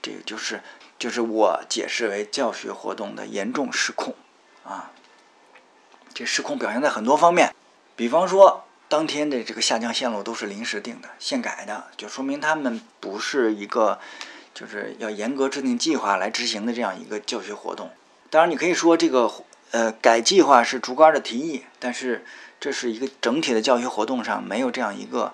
[0.04, 0.62] 这个就是
[1.00, 4.14] 就是我解释为教学活动的严重失控
[4.64, 4.92] 啊。
[6.14, 7.56] 这失控表现在很多方面，
[7.96, 14.00] 比方说当天的这个下降线路都是临时定的、现改的，就说明他们不是一个
[14.54, 17.90] 就是要严格制定计划来执行的这样一个教学活动。
[18.30, 19.32] 当然，你可以说这个。
[19.72, 22.26] 呃，改计划是竹竿的提议，但是
[22.60, 25.34] 这是一个整体的教学活动上没有这样一个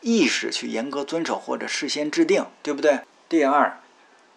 [0.00, 3.00] 意识去严格遵守或者事先制定，对不对？
[3.28, 3.80] 第二，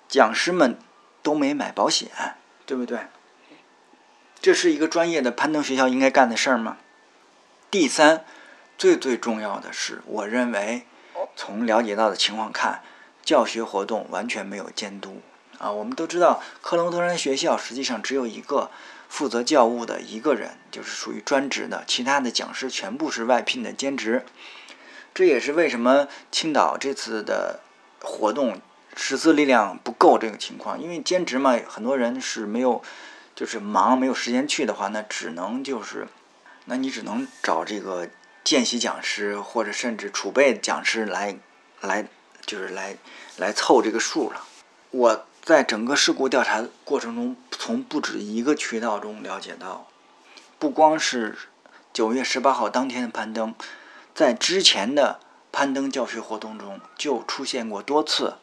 [0.08, 0.80] 讲师们
[1.22, 2.10] 都没买保险，
[2.66, 3.00] 对不对？
[4.42, 6.78] 这是一个专业的攀登学校应该干的事儿吗？
[7.70, 8.24] 第三，
[8.78, 10.84] 最最重要的是，我认为
[11.36, 12.82] 从了解到的情况看，
[13.22, 15.22] 教学活动完全没有监督。
[15.58, 18.72] 啊，我们都知道，科隆登山学校实际上只有一个
[19.10, 24.24] 负责教务的一个人，就是属于专职的，其他的讲师全部是外聘的兼职。
[25.14, 27.60] 这也是为什么青岛这次的
[28.02, 28.62] 活动
[28.96, 32.82] 师资力量不够这个情况，因为兼职嘛，很多人是没有，
[33.36, 36.08] 就是忙没有时间去的话，那只能就是，
[36.66, 38.08] 那你只能找这个
[38.44, 41.36] 见习讲师或者甚至储备讲师来，
[41.82, 42.08] 来
[42.46, 42.96] 就是来
[43.38, 44.46] 来凑这个数了。
[44.92, 49.88] 我在整个事故调查过程中，从不止一个渠道中了解到，
[50.60, 51.36] 不光是
[51.92, 53.56] 九月十八号当天的攀登。
[54.14, 55.20] 在之前的
[55.52, 58.36] 攀登教学活动中，就出现过多次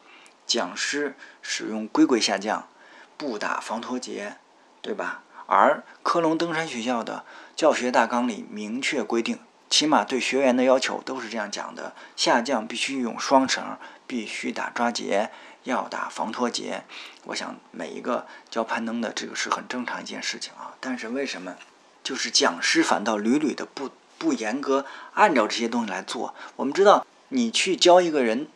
[0.45, 2.67] 讲师使用龟龟下降，
[3.15, 4.35] 不打防脱节，
[4.81, 5.23] 对吧？
[5.45, 7.23] 而科隆登山学校的
[7.55, 9.39] 教学大纲里明确规定，
[9.69, 15.31] 起码对学员的要求都是这样讲的：下降必须用双绳，必须打抓节，
[15.67, 16.83] 要打防脱节。
[17.25, 20.73] 我想每一个教攀登的这个是很正常一件事情啊。
[20.79, 21.55] 但是为什么
[22.03, 23.91] 就是讲师反倒屡屡的不？
[24.19, 28.47] 不严格按照这些东西来做，我们知道，你去教一个人，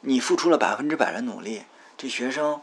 [0.00, 1.64] 你付出了百分之百的努力，
[1.98, 2.62] 这学生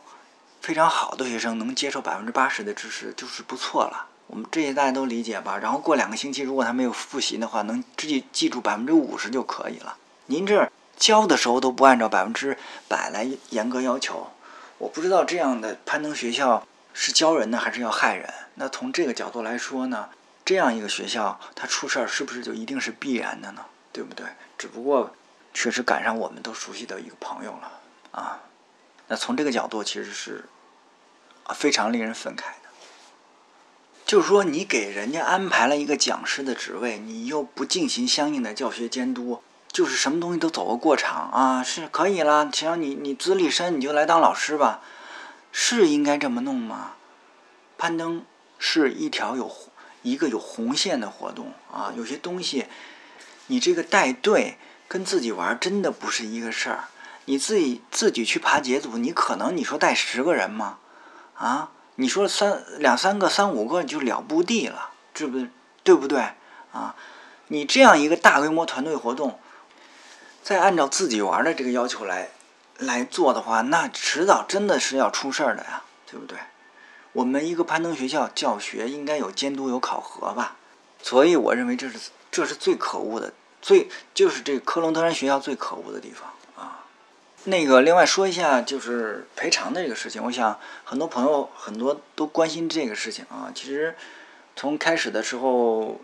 [0.60, 4.08] 非常好的学生能接受百分之八十的知识就是不错了。
[4.26, 5.60] 我们这些大家都理解吧？
[5.60, 9.98] 然后过两个星期，如果他没有复习的话，能记记住百分之五十就可以了。
[10.26, 14.32] 您这教的时候都不按照百分之百来严格要求，
[14.80, 18.34] 我不知道这样的攀登学校是教人呢，还是要害人？
[18.56, 20.10] 那从这个角度来说呢？
[20.44, 23.66] 这样一个学校，它出事儿是不是就一定是必然的呢？
[23.92, 24.26] 对不对？
[24.58, 25.14] 只不过
[25.54, 27.72] 确实赶上我们都熟悉的一个朋友了
[28.12, 28.40] 啊。
[29.10, 30.46] 那从这个角度，其实是
[31.44, 32.70] 啊非常令人愤慨的。
[34.06, 42.46] 就是说，你给人家安排了一个讲师的职位，你又不进行相应的教学监督，就是什么东西都走个过场啊，是可以了。
[42.46, 44.82] 只要你你资历深，你就来当老师吧，
[45.52, 46.94] 是应该这么弄吗？
[47.78, 48.24] 攀登
[48.60, 49.52] 是一条有。
[50.04, 52.68] 一个有红线的活动啊，有些东西，
[53.48, 54.58] 你这个带队
[54.88, 56.86] 跟自己玩真的不是一个事儿。
[57.26, 60.78] 你自己自己去爬节组，你可能你说带十个人吗？
[61.36, 65.46] 啊，你说三两三个、三五个就了不地了，这不
[65.84, 66.20] 对不对
[66.72, 66.96] 啊？
[67.48, 69.38] 你这样一个大规模团队活动，
[70.48, 72.30] 再按照自己玩的这个要求来
[72.78, 76.38] 来做的话，那迟早真的是要出事儿的呀，对不对？
[77.12, 80.56] 我们一个攀登学校教学应该有监督有考核吧，
[81.04, 86.86] 所以我认为这是这是最可恶的，最就是这科隆登山学校最可恶的地方啊。
[87.44, 93.52] 那个另外说一下就是赔偿的这个事情，我想很多朋友很多都关心这个事情啊。
[93.54, 93.94] 其实
[94.56, 96.00] 从开始的时候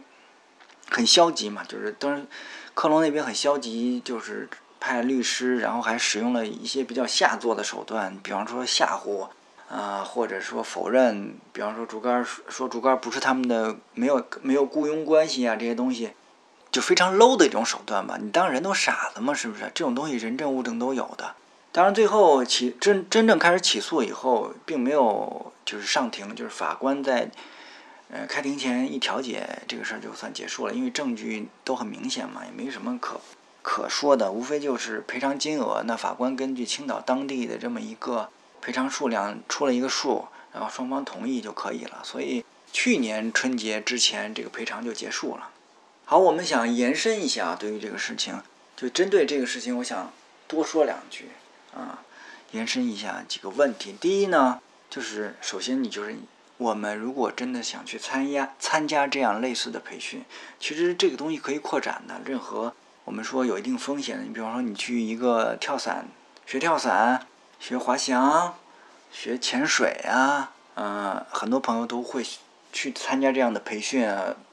[0.90, 2.28] 很消极嘛，就是登然
[2.74, 4.50] 克隆那边很消极，就是
[4.80, 9.28] 派律师，然后还使用了一些比较下作的手段，比方说吓唬。
[9.70, 16.12] 啊，或者说否认，比方说竹竿说竹竿不是他们的，没有没有雇佣关系啊，这些东西
[16.72, 18.20] 就非常 low 的一种手段吧。
[18.22, 19.34] 你当人都傻子吗？
[19.34, 19.64] 是不是？
[19.74, 21.34] 这种东西人证物证都有的。
[21.72, 27.32] 当然最后起真真正开始起诉以后，并没有就是上庭，就是法官在
[28.14, 33.20] 呃开庭前一调解，这个事儿就算结束了，因为证据都很明显嘛，也没什么可
[33.62, 35.84] 可说的，无非就是赔偿金额。
[35.86, 38.30] 那法官根据青岛当地的这么一个。
[38.66, 42.00] 赔偿数量出了一个数，然后双方同意就可以了。
[42.02, 45.50] 所以去年春节之前，这个赔偿就结束了。
[46.06, 48.42] 好，我们想延伸一下对于这个事情，
[48.78, 50.14] 就针对这个事情，我想
[50.48, 51.32] 多说两句
[51.76, 52.00] 啊，
[52.54, 53.94] 延伸一下几个问题。
[54.00, 56.16] 第一呢，就是首先你就是
[56.58, 60.24] 我们如果真的想去参加参加这样类似的培训，
[60.60, 62.22] 其实这个东西可以扩展的。
[62.26, 62.74] 任何
[63.06, 66.08] 我们说有一定风险的，你比方说你去一个跳伞
[66.46, 67.28] 学跳伞。
[67.60, 68.58] 学滑翔、
[69.10, 72.22] 学潜水啊，嗯，很多朋友都会
[72.74, 74.06] 去参加这样的培训，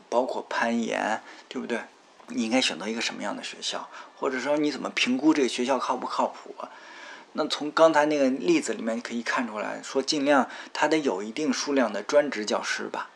[0.09, 1.81] 包括攀岩，对不对？
[2.29, 6.55] 你应该选择一个什么样的学校，或者说你怎么评估这个学校靠不靠谱？
[7.33, 13.11] 那从刚才那个例子里面可以看出来说，尽量他得有一定数量的专职教师吧，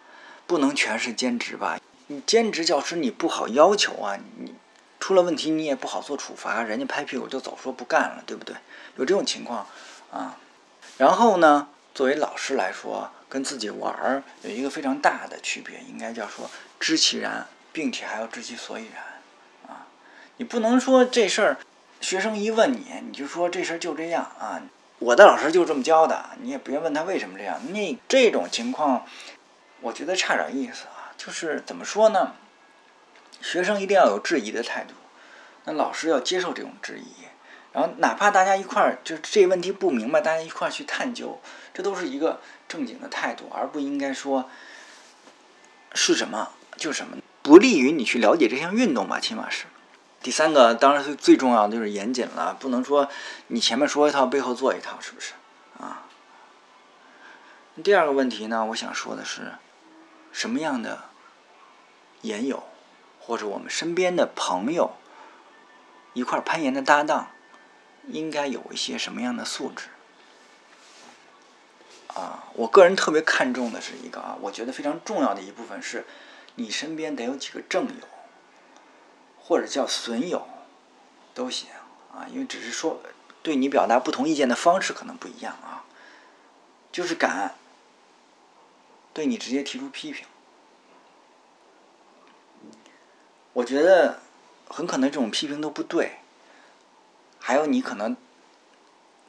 [0.47, 1.79] 不能全是兼职吧？
[2.07, 4.55] 你兼职教师你不好要求啊，你
[5.01, 8.55] 出了问题你也不好做处罚，人家拍屁股就走，说不干了，对不对？
[8.97, 9.67] 有这种情况。
[10.11, 10.39] 啊，
[10.97, 11.69] 然后呢？
[11.93, 16.51] 作为老师来说，跟自己玩儿有一个非常大的区别，应该叫说
[16.81, 19.03] 知其然，并且还要知其所以然。
[19.69, 19.87] 啊，
[20.39, 21.57] 你不能说这事儿，
[22.05, 24.61] 学生一问你，你就说这事儿就这样啊。
[24.99, 27.59] 我的老师就这么教的，你也不用问他为什么这样。
[27.73, 29.07] 那这种情况，
[29.81, 31.17] 我觉得差点意思啊。
[31.17, 32.35] 就是怎么说呢？
[33.41, 34.93] 学生一定要有质疑的态度，
[35.65, 37.25] 那老师要接受这种质疑。
[37.73, 41.41] 然后哪怕大家一块儿就这问题不明白，大家一块儿去探究，
[41.73, 44.51] 这都是一个正经的态度，而不应该说
[45.95, 49.65] 是什么就什么，不利于你去了解这项运动吧，起码是。
[50.25, 53.11] 第三个当然是最重要的就是严谨了，不能说
[53.49, 55.35] 你前面说一套，背后做一套，是不是
[55.79, 56.07] 啊？
[57.85, 59.53] 第二个问题呢，我想说的是，
[60.33, 61.05] 什么样的
[62.23, 62.63] 研友
[63.21, 64.97] 或者我们身边的朋友
[66.15, 67.29] 一块攀岩的搭档？
[68.09, 69.89] 应该有一些什么样的素质？
[72.15, 76.07] 啊，我个人特别看重的是一个啊，我觉得非常重要的一部分是，
[76.55, 78.09] 你身边得有几个正友，
[79.47, 80.49] 或者叫损友，
[81.35, 81.69] 都行
[82.15, 83.03] 啊，因为只是说
[83.43, 85.85] 对你表达不同意见的方式可能不一样啊，
[86.91, 87.55] 就是敢
[89.13, 90.27] 对你直接提出批评，
[93.53, 94.21] 我觉得
[94.69, 96.21] 很可能这种批评都不对。
[97.39, 98.17] 还有你可能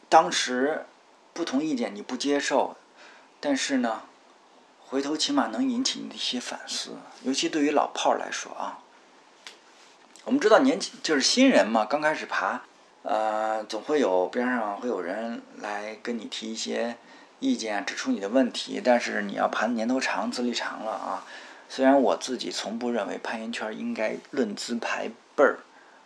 [0.08, 0.86] 当时
[1.34, 2.78] 不同意见你不接受，
[3.42, 4.04] 但是呢，
[4.80, 8.80] 回头起码能引起你的一些反思，尤其对于老炮儿来说啊。
[10.26, 12.62] 我们知道年轻就是新人嘛，刚开始爬，
[13.04, 16.98] 呃，总会有边上会有人来跟你提一些
[17.40, 18.82] 意见，指出你的问题。
[18.84, 21.24] 但是你要爬的年头长，资历长了啊。
[21.70, 25.60] 虽然我自己从不认为攀岩圈应该论资排辈儿，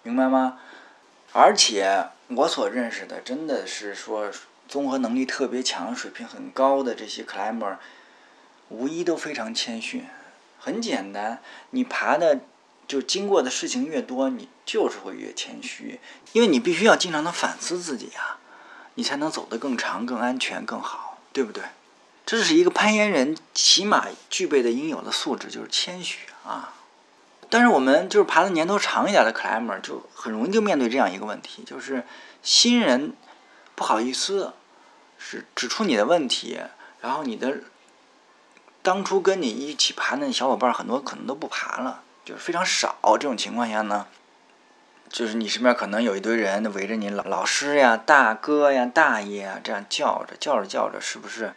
[0.03, 0.59] 明白吗？
[1.31, 4.29] 而且我所认识的，真的是说
[4.67, 7.77] 综合能力特别强、水平很高的这些 climber，
[8.67, 10.05] 无一都非常谦逊。
[10.59, 11.39] 很简单，
[11.69, 12.41] 你爬的
[12.89, 15.99] 就经过的事情越多，你就是会越谦虚，
[16.33, 18.39] 因为你必须要经常的反思自己啊，
[18.95, 21.63] 你才能走得更长、更安全、更好，对不对？
[22.25, 26.73] 这是一个攀岩人起码具备的应有的素质，就是谦虚啊。
[27.47, 32.03] 但是我们就是爬的年头长一点的 climber，就很容易就面对这样一个问题，就是
[32.41, 33.13] 新人
[33.75, 34.53] 不好意思
[35.19, 36.59] 是指出你的问题，
[37.01, 37.61] 然后你的
[38.81, 42.95] 当初跟你一起爬的小伙伴很多可能都不爬了，就是非常少。
[43.01, 44.05] 这种情况下呢，
[45.09, 51.53] 就是你身边可能有一堆人围着你，老老师呀、大哥呀、大爷啊这样叫着叫着叫着，是不是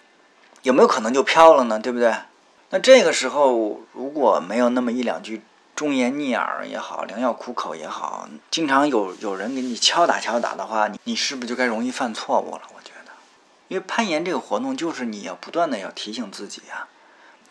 [0.63, 1.79] 有没有可能就飘了呢？
[1.79, 2.15] 对不对？
[2.71, 5.43] 那这个时候如果没有那么一两句。
[5.75, 12.61] 忠言逆耳也好，良药苦口也好，经常有有人给你敲打敲打的话，你你是不是就该容易犯错误了？
[12.77, 13.13] 我觉得，
[13.69, 16.87] 因为攀岩这个活动就是你要不断的要提醒自己呀。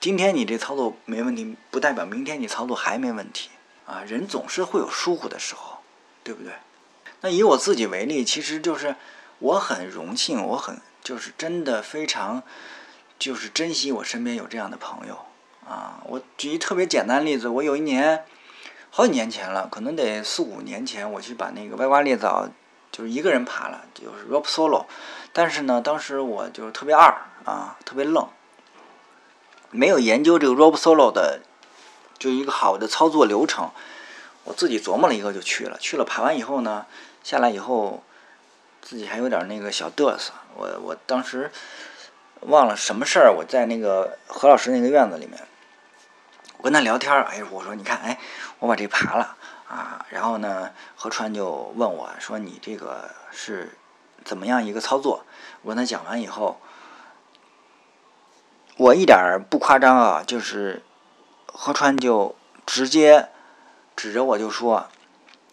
[0.02, 3.52] 今天你这操作没问题，不代表明天你操作还没问题
[3.86, 4.02] 啊。
[4.08, 5.78] 人总是会有疏忽的时候，
[6.24, 6.54] 对不对？
[7.22, 8.96] 那以我自己为例，其实就是
[9.38, 12.42] 我很荣幸，我很就是真的非常
[13.20, 15.20] 就是珍惜我身边有这样的朋友。
[15.70, 18.26] 啊，我举一特别简单的例子，我有一年，
[18.90, 22.50] 好几年前了，可能得四五年前，我去把那个歪瓜裂枣，
[22.92, 24.86] 就是一个人爬了，就是 rope solo，
[25.32, 28.28] 但是呢，当时我就是特别二啊，特别愣，
[29.72, 31.40] 没有研究这个 rob solo 的，
[32.20, 33.72] 就一个好的操作流程，
[34.44, 36.86] 我自己琢磨了一个就去了，去了爬完以后呢，
[37.24, 38.04] 下来以后，
[38.82, 41.52] 自己还有点那个小嘚瑟，我我当时
[42.42, 45.40] 忘了什么事儿，我在那个何老师那个院子里面。
[46.58, 48.20] 我跟他聊天儿，哎，我说你看，哎，
[48.60, 49.36] 我把这爬了
[49.68, 53.76] 啊，然后呢，何川就问我说你这个是
[54.24, 55.26] 怎么样一个操作？
[55.64, 56.62] 我跟他讲完以后，
[58.82, 60.82] 我一点不夸张啊，就是
[61.46, 63.30] 何川就直接
[63.96, 64.88] 指着我就说，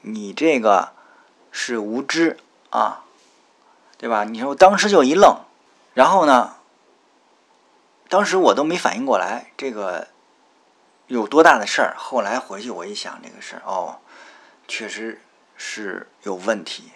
[0.01, 0.95] 你这个
[1.53, 2.39] 是无知
[2.71, 3.05] 啊，
[3.99, 4.25] 对吧？
[4.25, 5.41] 你说我当时就一愣，
[5.93, 6.55] 然后呢，
[8.09, 10.09] 当时我都没反应过来这个。
[11.09, 11.95] 有多大的事儿？
[11.97, 13.97] 后来回去我一想，这个事儿哦，
[14.67, 15.23] 确实
[15.57, 16.93] 是有问题。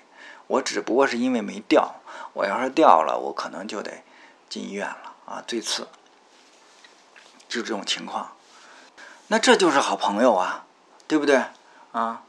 [0.47, 1.95] 我只不过是因为没掉，
[2.35, 4.03] 我要是掉了，我可能就得
[4.51, 5.89] 进医院了啊，最次。
[7.53, 8.33] 就这种情况，
[9.29, 10.65] 那这就是好朋友啊，
[11.07, 11.43] 对不对
[11.93, 12.23] 啊？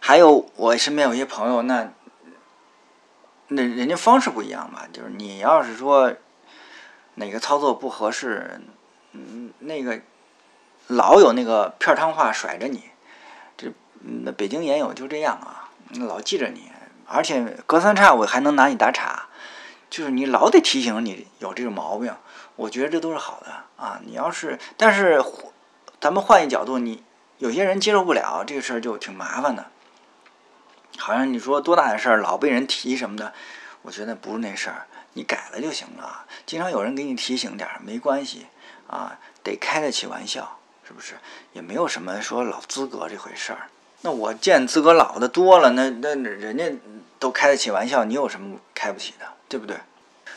[0.00, 1.92] 还有我身边有些朋友，那
[3.48, 4.86] 那人家方式不一样吧？
[4.92, 6.14] 就是你要是说
[7.16, 8.60] 哪个操作不合适，
[9.12, 10.00] 嗯，那个。
[10.86, 12.90] 老有那个片汤话甩着你，
[13.56, 13.68] 这
[14.24, 15.70] 那北京也有就这样啊，
[16.00, 16.72] 老记着你，
[17.06, 19.28] 而且隔三差五还能拿你打岔，
[19.88, 22.12] 就是你老得提醒你有这个毛病。
[22.56, 24.00] 我觉得这都是好的啊。
[24.04, 25.24] 你要是，但是
[26.00, 27.02] 咱们换一角度，你
[27.38, 29.66] 有些人接受不了这个事儿就挺麻烦的。
[30.98, 33.32] 好像你说多大的事儿老被人提什么的，
[33.82, 36.26] 我觉得不是那事儿，你改了就行了。
[36.44, 38.46] 经常有人给你提醒点儿没关系
[38.86, 40.58] 啊，得开得起玩笑。
[40.82, 41.14] 是不是
[41.52, 43.68] 也没有什么说老资格这回事儿？
[44.00, 46.64] 那我见资格老的多了，那那人家
[47.20, 49.76] 都开得起玩笑，你有什么开不起的，对不对？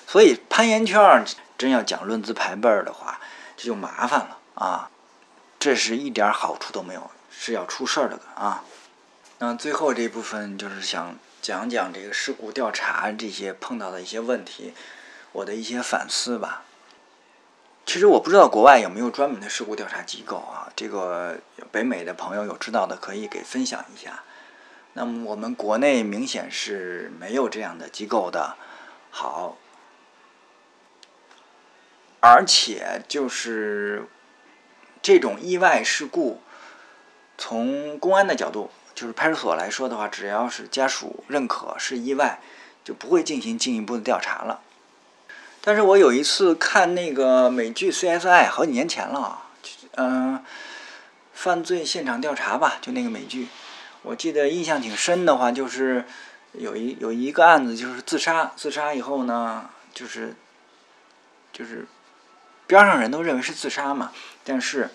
[0.06, 1.26] 所以攀岩圈
[1.58, 3.20] 真要讲论资排辈儿的话，
[3.66, 4.90] 就麻烦了啊！
[5.60, 8.64] 这是一点好处都没有，是要出事儿的啊！
[9.40, 14.74] 那最后这部分就是想讲讲这个事故调查这些碰到的一些问题，
[15.32, 16.64] 我的一些反思吧。
[17.86, 20.72] 其实我不知道国外有没有专门的事故调查机构啊？
[20.76, 21.38] 这个
[21.72, 24.24] 北美的朋友有知道的可以给分享一下。
[24.94, 28.56] 那么我们国内明显是没有这样的机构的。
[29.10, 29.58] 好，
[32.26, 34.08] 而且就是
[35.02, 36.42] 这种意外事故，
[37.38, 42.40] 从公安的角度，就是派出所来说的话，只要是家属认可是意外，
[42.82, 44.62] 就不会进行进一步的调查了。
[45.60, 49.40] 但是我有一次看那个美剧《CSI》，好几年前了，
[49.96, 50.42] 嗯，
[51.34, 53.50] 犯罪现场调查吧，就那个美剧，
[54.02, 56.06] 我记得印象挺深的话，就是
[56.54, 60.34] 有一有一个案子，就是自杀，自杀以后呢，就是
[61.52, 61.86] 就是
[62.68, 64.12] 边上人都认为是自杀嘛，
[64.44, 64.90] 但是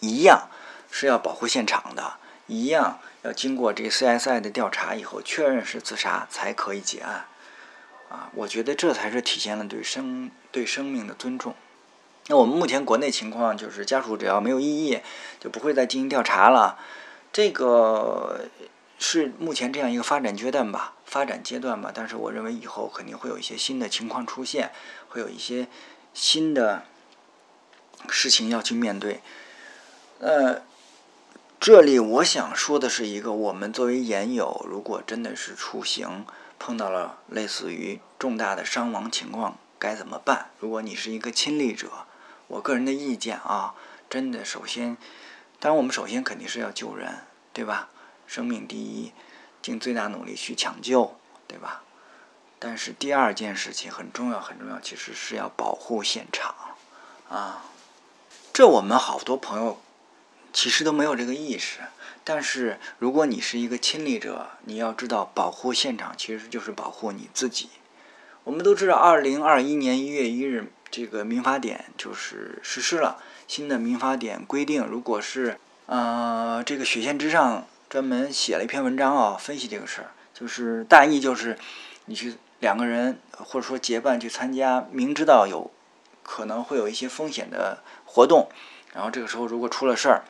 [0.00, 0.48] 一样
[0.90, 2.14] 是要保护现场的，
[2.46, 7.26] 一样要经过这 CSI 的调查以后确认是自杀才可以结案。
[8.10, 11.54] 啊，我觉得这才是体现了对生对生命的尊重。
[12.28, 15.00] 那我们目前国内情况就是，家属只要没有异议，
[15.40, 16.78] 就不会再进行调查了。
[17.32, 18.46] 这个
[18.98, 21.90] 是目前这样一个发展阶段吧，发展阶段吧。
[21.92, 24.70] 但是我认为以后肯定会有一些新的情况出现，
[25.08, 25.66] 会有一些
[26.12, 26.84] 新的
[28.08, 29.20] 事情要去面对。
[30.20, 30.62] 呃，
[31.60, 36.24] 这里我想说的是一个，我们作为研友，如果真的是出行。
[36.56, 40.50] 碰到了类似于重大的伤亡情况该怎么办？
[40.60, 42.06] 如果你是一个亲历者，
[42.46, 43.74] 我个人的意见啊，
[44.08, 44.96] 真的首先，
[45.60, 47.18] 当然我们首先肯定是要救人，
[47.52, 47.90] 对吧？
[48.26, 49.12] 生命第一，
[49.60, 51.82] 尽最大努力去抢救，对吧？
[52.58, 56.54] 但是第二件事情很重要很重要，其实是要保护现场
[57.28, 57.64] 啊。
[58.54, 59.80] 这我们好多朋友
[60.52, 61.80] 其实都没有这个意识。
[62.22, 67.68] 但是，如果你是一个亲历者，你要知道，保护现场其实就是保护你自己。
[68.44, 81.58] 我们都知道，二零二一年一月一日，这个民法典就是实施了新的民法典规定，如果是呃这个雪线之上专门写了一篇文章啊，分析这个事儿，就是大意就是
[82.04, 85.72] 你去两个人或者说结伴去参加，明知道有
[86.22, 87.82] 可能会有一些风险的
[88.14, 88.48] 活动，
[88.92, 90.22] 然后这个时候如果出了事儿。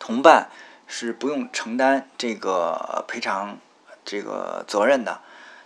[0.00, 0.50] 同伴
[0.88, 3.58] 是不用承担这个赔偿
[4.04, 5.20] 这个责任的，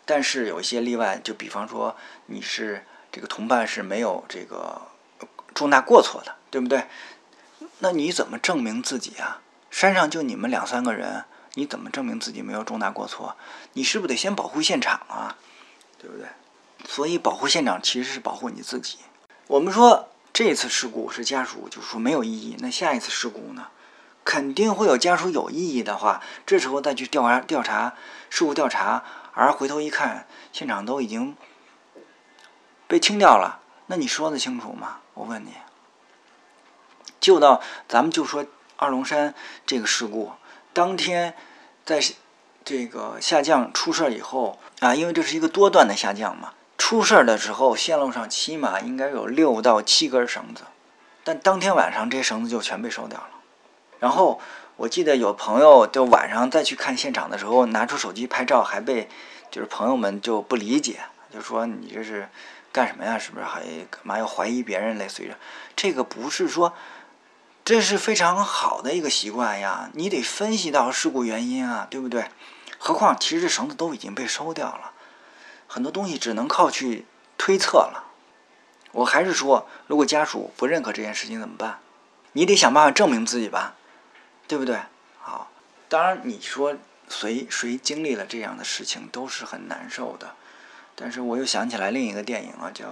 [0.04, 1.96] 但是有一些例外，就比方说
[2.26, 4.82] 你是这个同伴是没有这个
[5.54, 6.84] 重大过错的，对不对？
[7.78, 9.40] 那你怎么证明自己啊？
[9.70, 13.36] 山上就你们两三个人，你怎么证明自己没有重大过错？
[13.72, 15.38] 你是不是得先保护现场啊？
[15.98, 16.26] 对不对？
[16.86, 18.98] 所以保护现场其实是保护你自己。
[19.48, 23.68] 我们说这次事故是家属就说没有异议，那下一次事故呢？
[24.24, 27.94] 肯定会有家属有异议的话，这时候再去调查调查
[28.28, 29.02] 事故调查，
[29.32, 31.34] 而回头一看，现场都已经
[32.86, 34.98] 被清掉了，那你说得清楚吗？
[35.14, 35.54] 我问你，
[37.18, 38.44] 就到咱们就说
[38.76, 40.32] 二龙山这个事故
[40.74, 41.34] 当天，
[41.86, 42.00] 在
[42.62, 50.62] 这个下降出事以后啊，因为这是一个多段的下降嘛，出事儿的时候线路上起码应该有六到七根绳子，
[51.22, 53.28] 但当天晚上这绳子就全被收掉了。
[53.98, 54.40] 然后
[54.76, 59.08] 我记得有朋友就晚上再去看现场的时候，拿出手机拍照，还被
[59.50, 61.00] 就是朋友们就不理解，
[61.30, 62.28] 就说你这是
[62.72, 63.18] 干什么呀？
[63.18, 63.60] 是不是还
[63.90, 64.96] 干嘛要怀疑别人？
[64.96, 65.32] 类似于
[65.74, 66.72] 这个不是说
[67.64, 72.28] 这是非常好的一个习惯呀，你得分析到事故原因啊，对不对？
[72.78, 74.92] 何况其实这绳子都已经被收掉了，
[75.68, 77.06] 很多东西只能靠去
[77.36, 78.06] 推测了。
[78.90, 81.78] 我还是说，如果家属不认可这件事情怎么办？
[82.32, 83.76] 你得想办法证明自己吧。
[84.48, 84.80] 对不对？
[85.20, 85.50] 好，
[85.90, 86.74] 当然你说
[87.10, 90.36] 谁谁经历了这样的事情都是很难受的，
[90.94, 92.86] 但是我又想起来另一个电影啊，叫《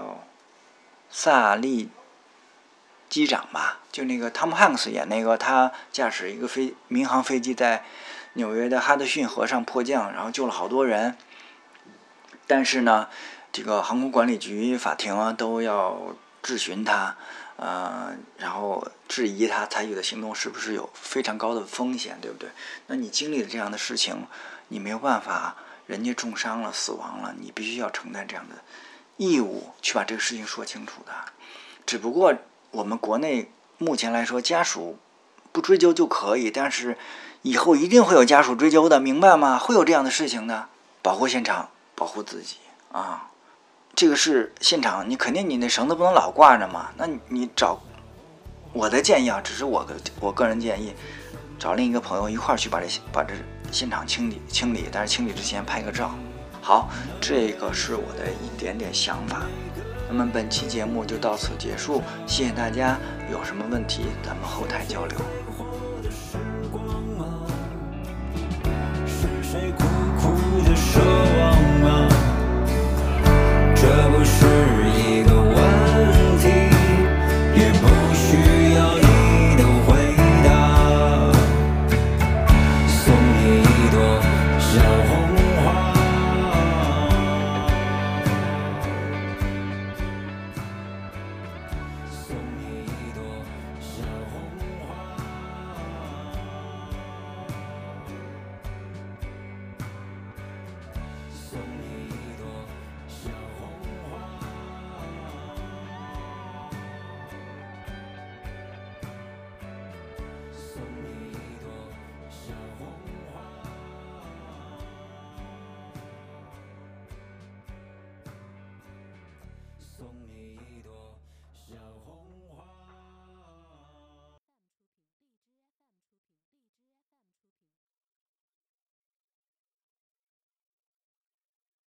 [1.09, 1.89] 萨利
[3.09, 7.83] 机长》吧，就那个汤姆汉克斯演那个，他驾驶一个飞民航飞机在
[8.35, 11.17] 纽约的哈德逊河上迫降，然后救了好多人，
[12.47, 13.09] 但是呢，
[13.53, 17.17] 这个航空管理局、法庭啊都要质询他。
[17.59, 22.51] 呃，然后质疑他采取的行动是不是有非常高的风险，对不对？
[22.89, 24.27] 那你经历了这样的事情，
[24.69, 28.57] 你没有办法，人家重伤了、死亡了，你必须要承担这样的
[29.17, 31.13] 义务，去把这个事情说清楚的。
[31.87, 32.35] 只不过
[32.73, 34.99] 我们国内目前来说，家属
[35.51, 36.99] 不追究就可以，但是
[37.41, 39.59] 以后一定会有家属追究的，明白吗？
[39.59, 40.69] 会有这样的事情的，
[41.01, 42.59] 保护现场，保护自己
[42.93, 43.29] 啊。
[43.97, 46.91] 这个是现场你肯定你那绳子不能老挂着嘛。
[46.97, 47.81] 那你找
[48.73, 50.95] 我的建议啊只是我个我个人建议
[51.59, 53.33] 找另一个朋友一块儿去把这把这
[53.73, 56.15] 现场清理清理但是清理之前拍个照。
[56.61, 56.91] 好
[57.21, 59.43] 这个是我的一点点想法。
[60.09, 62.99] 那么本期节目就到此结束谢谢大家
[63.31, 65.19] 有什么问题咱们后台交流。
[69.07, 69.85] 是谁苦
[70.21, 70.77] 苦的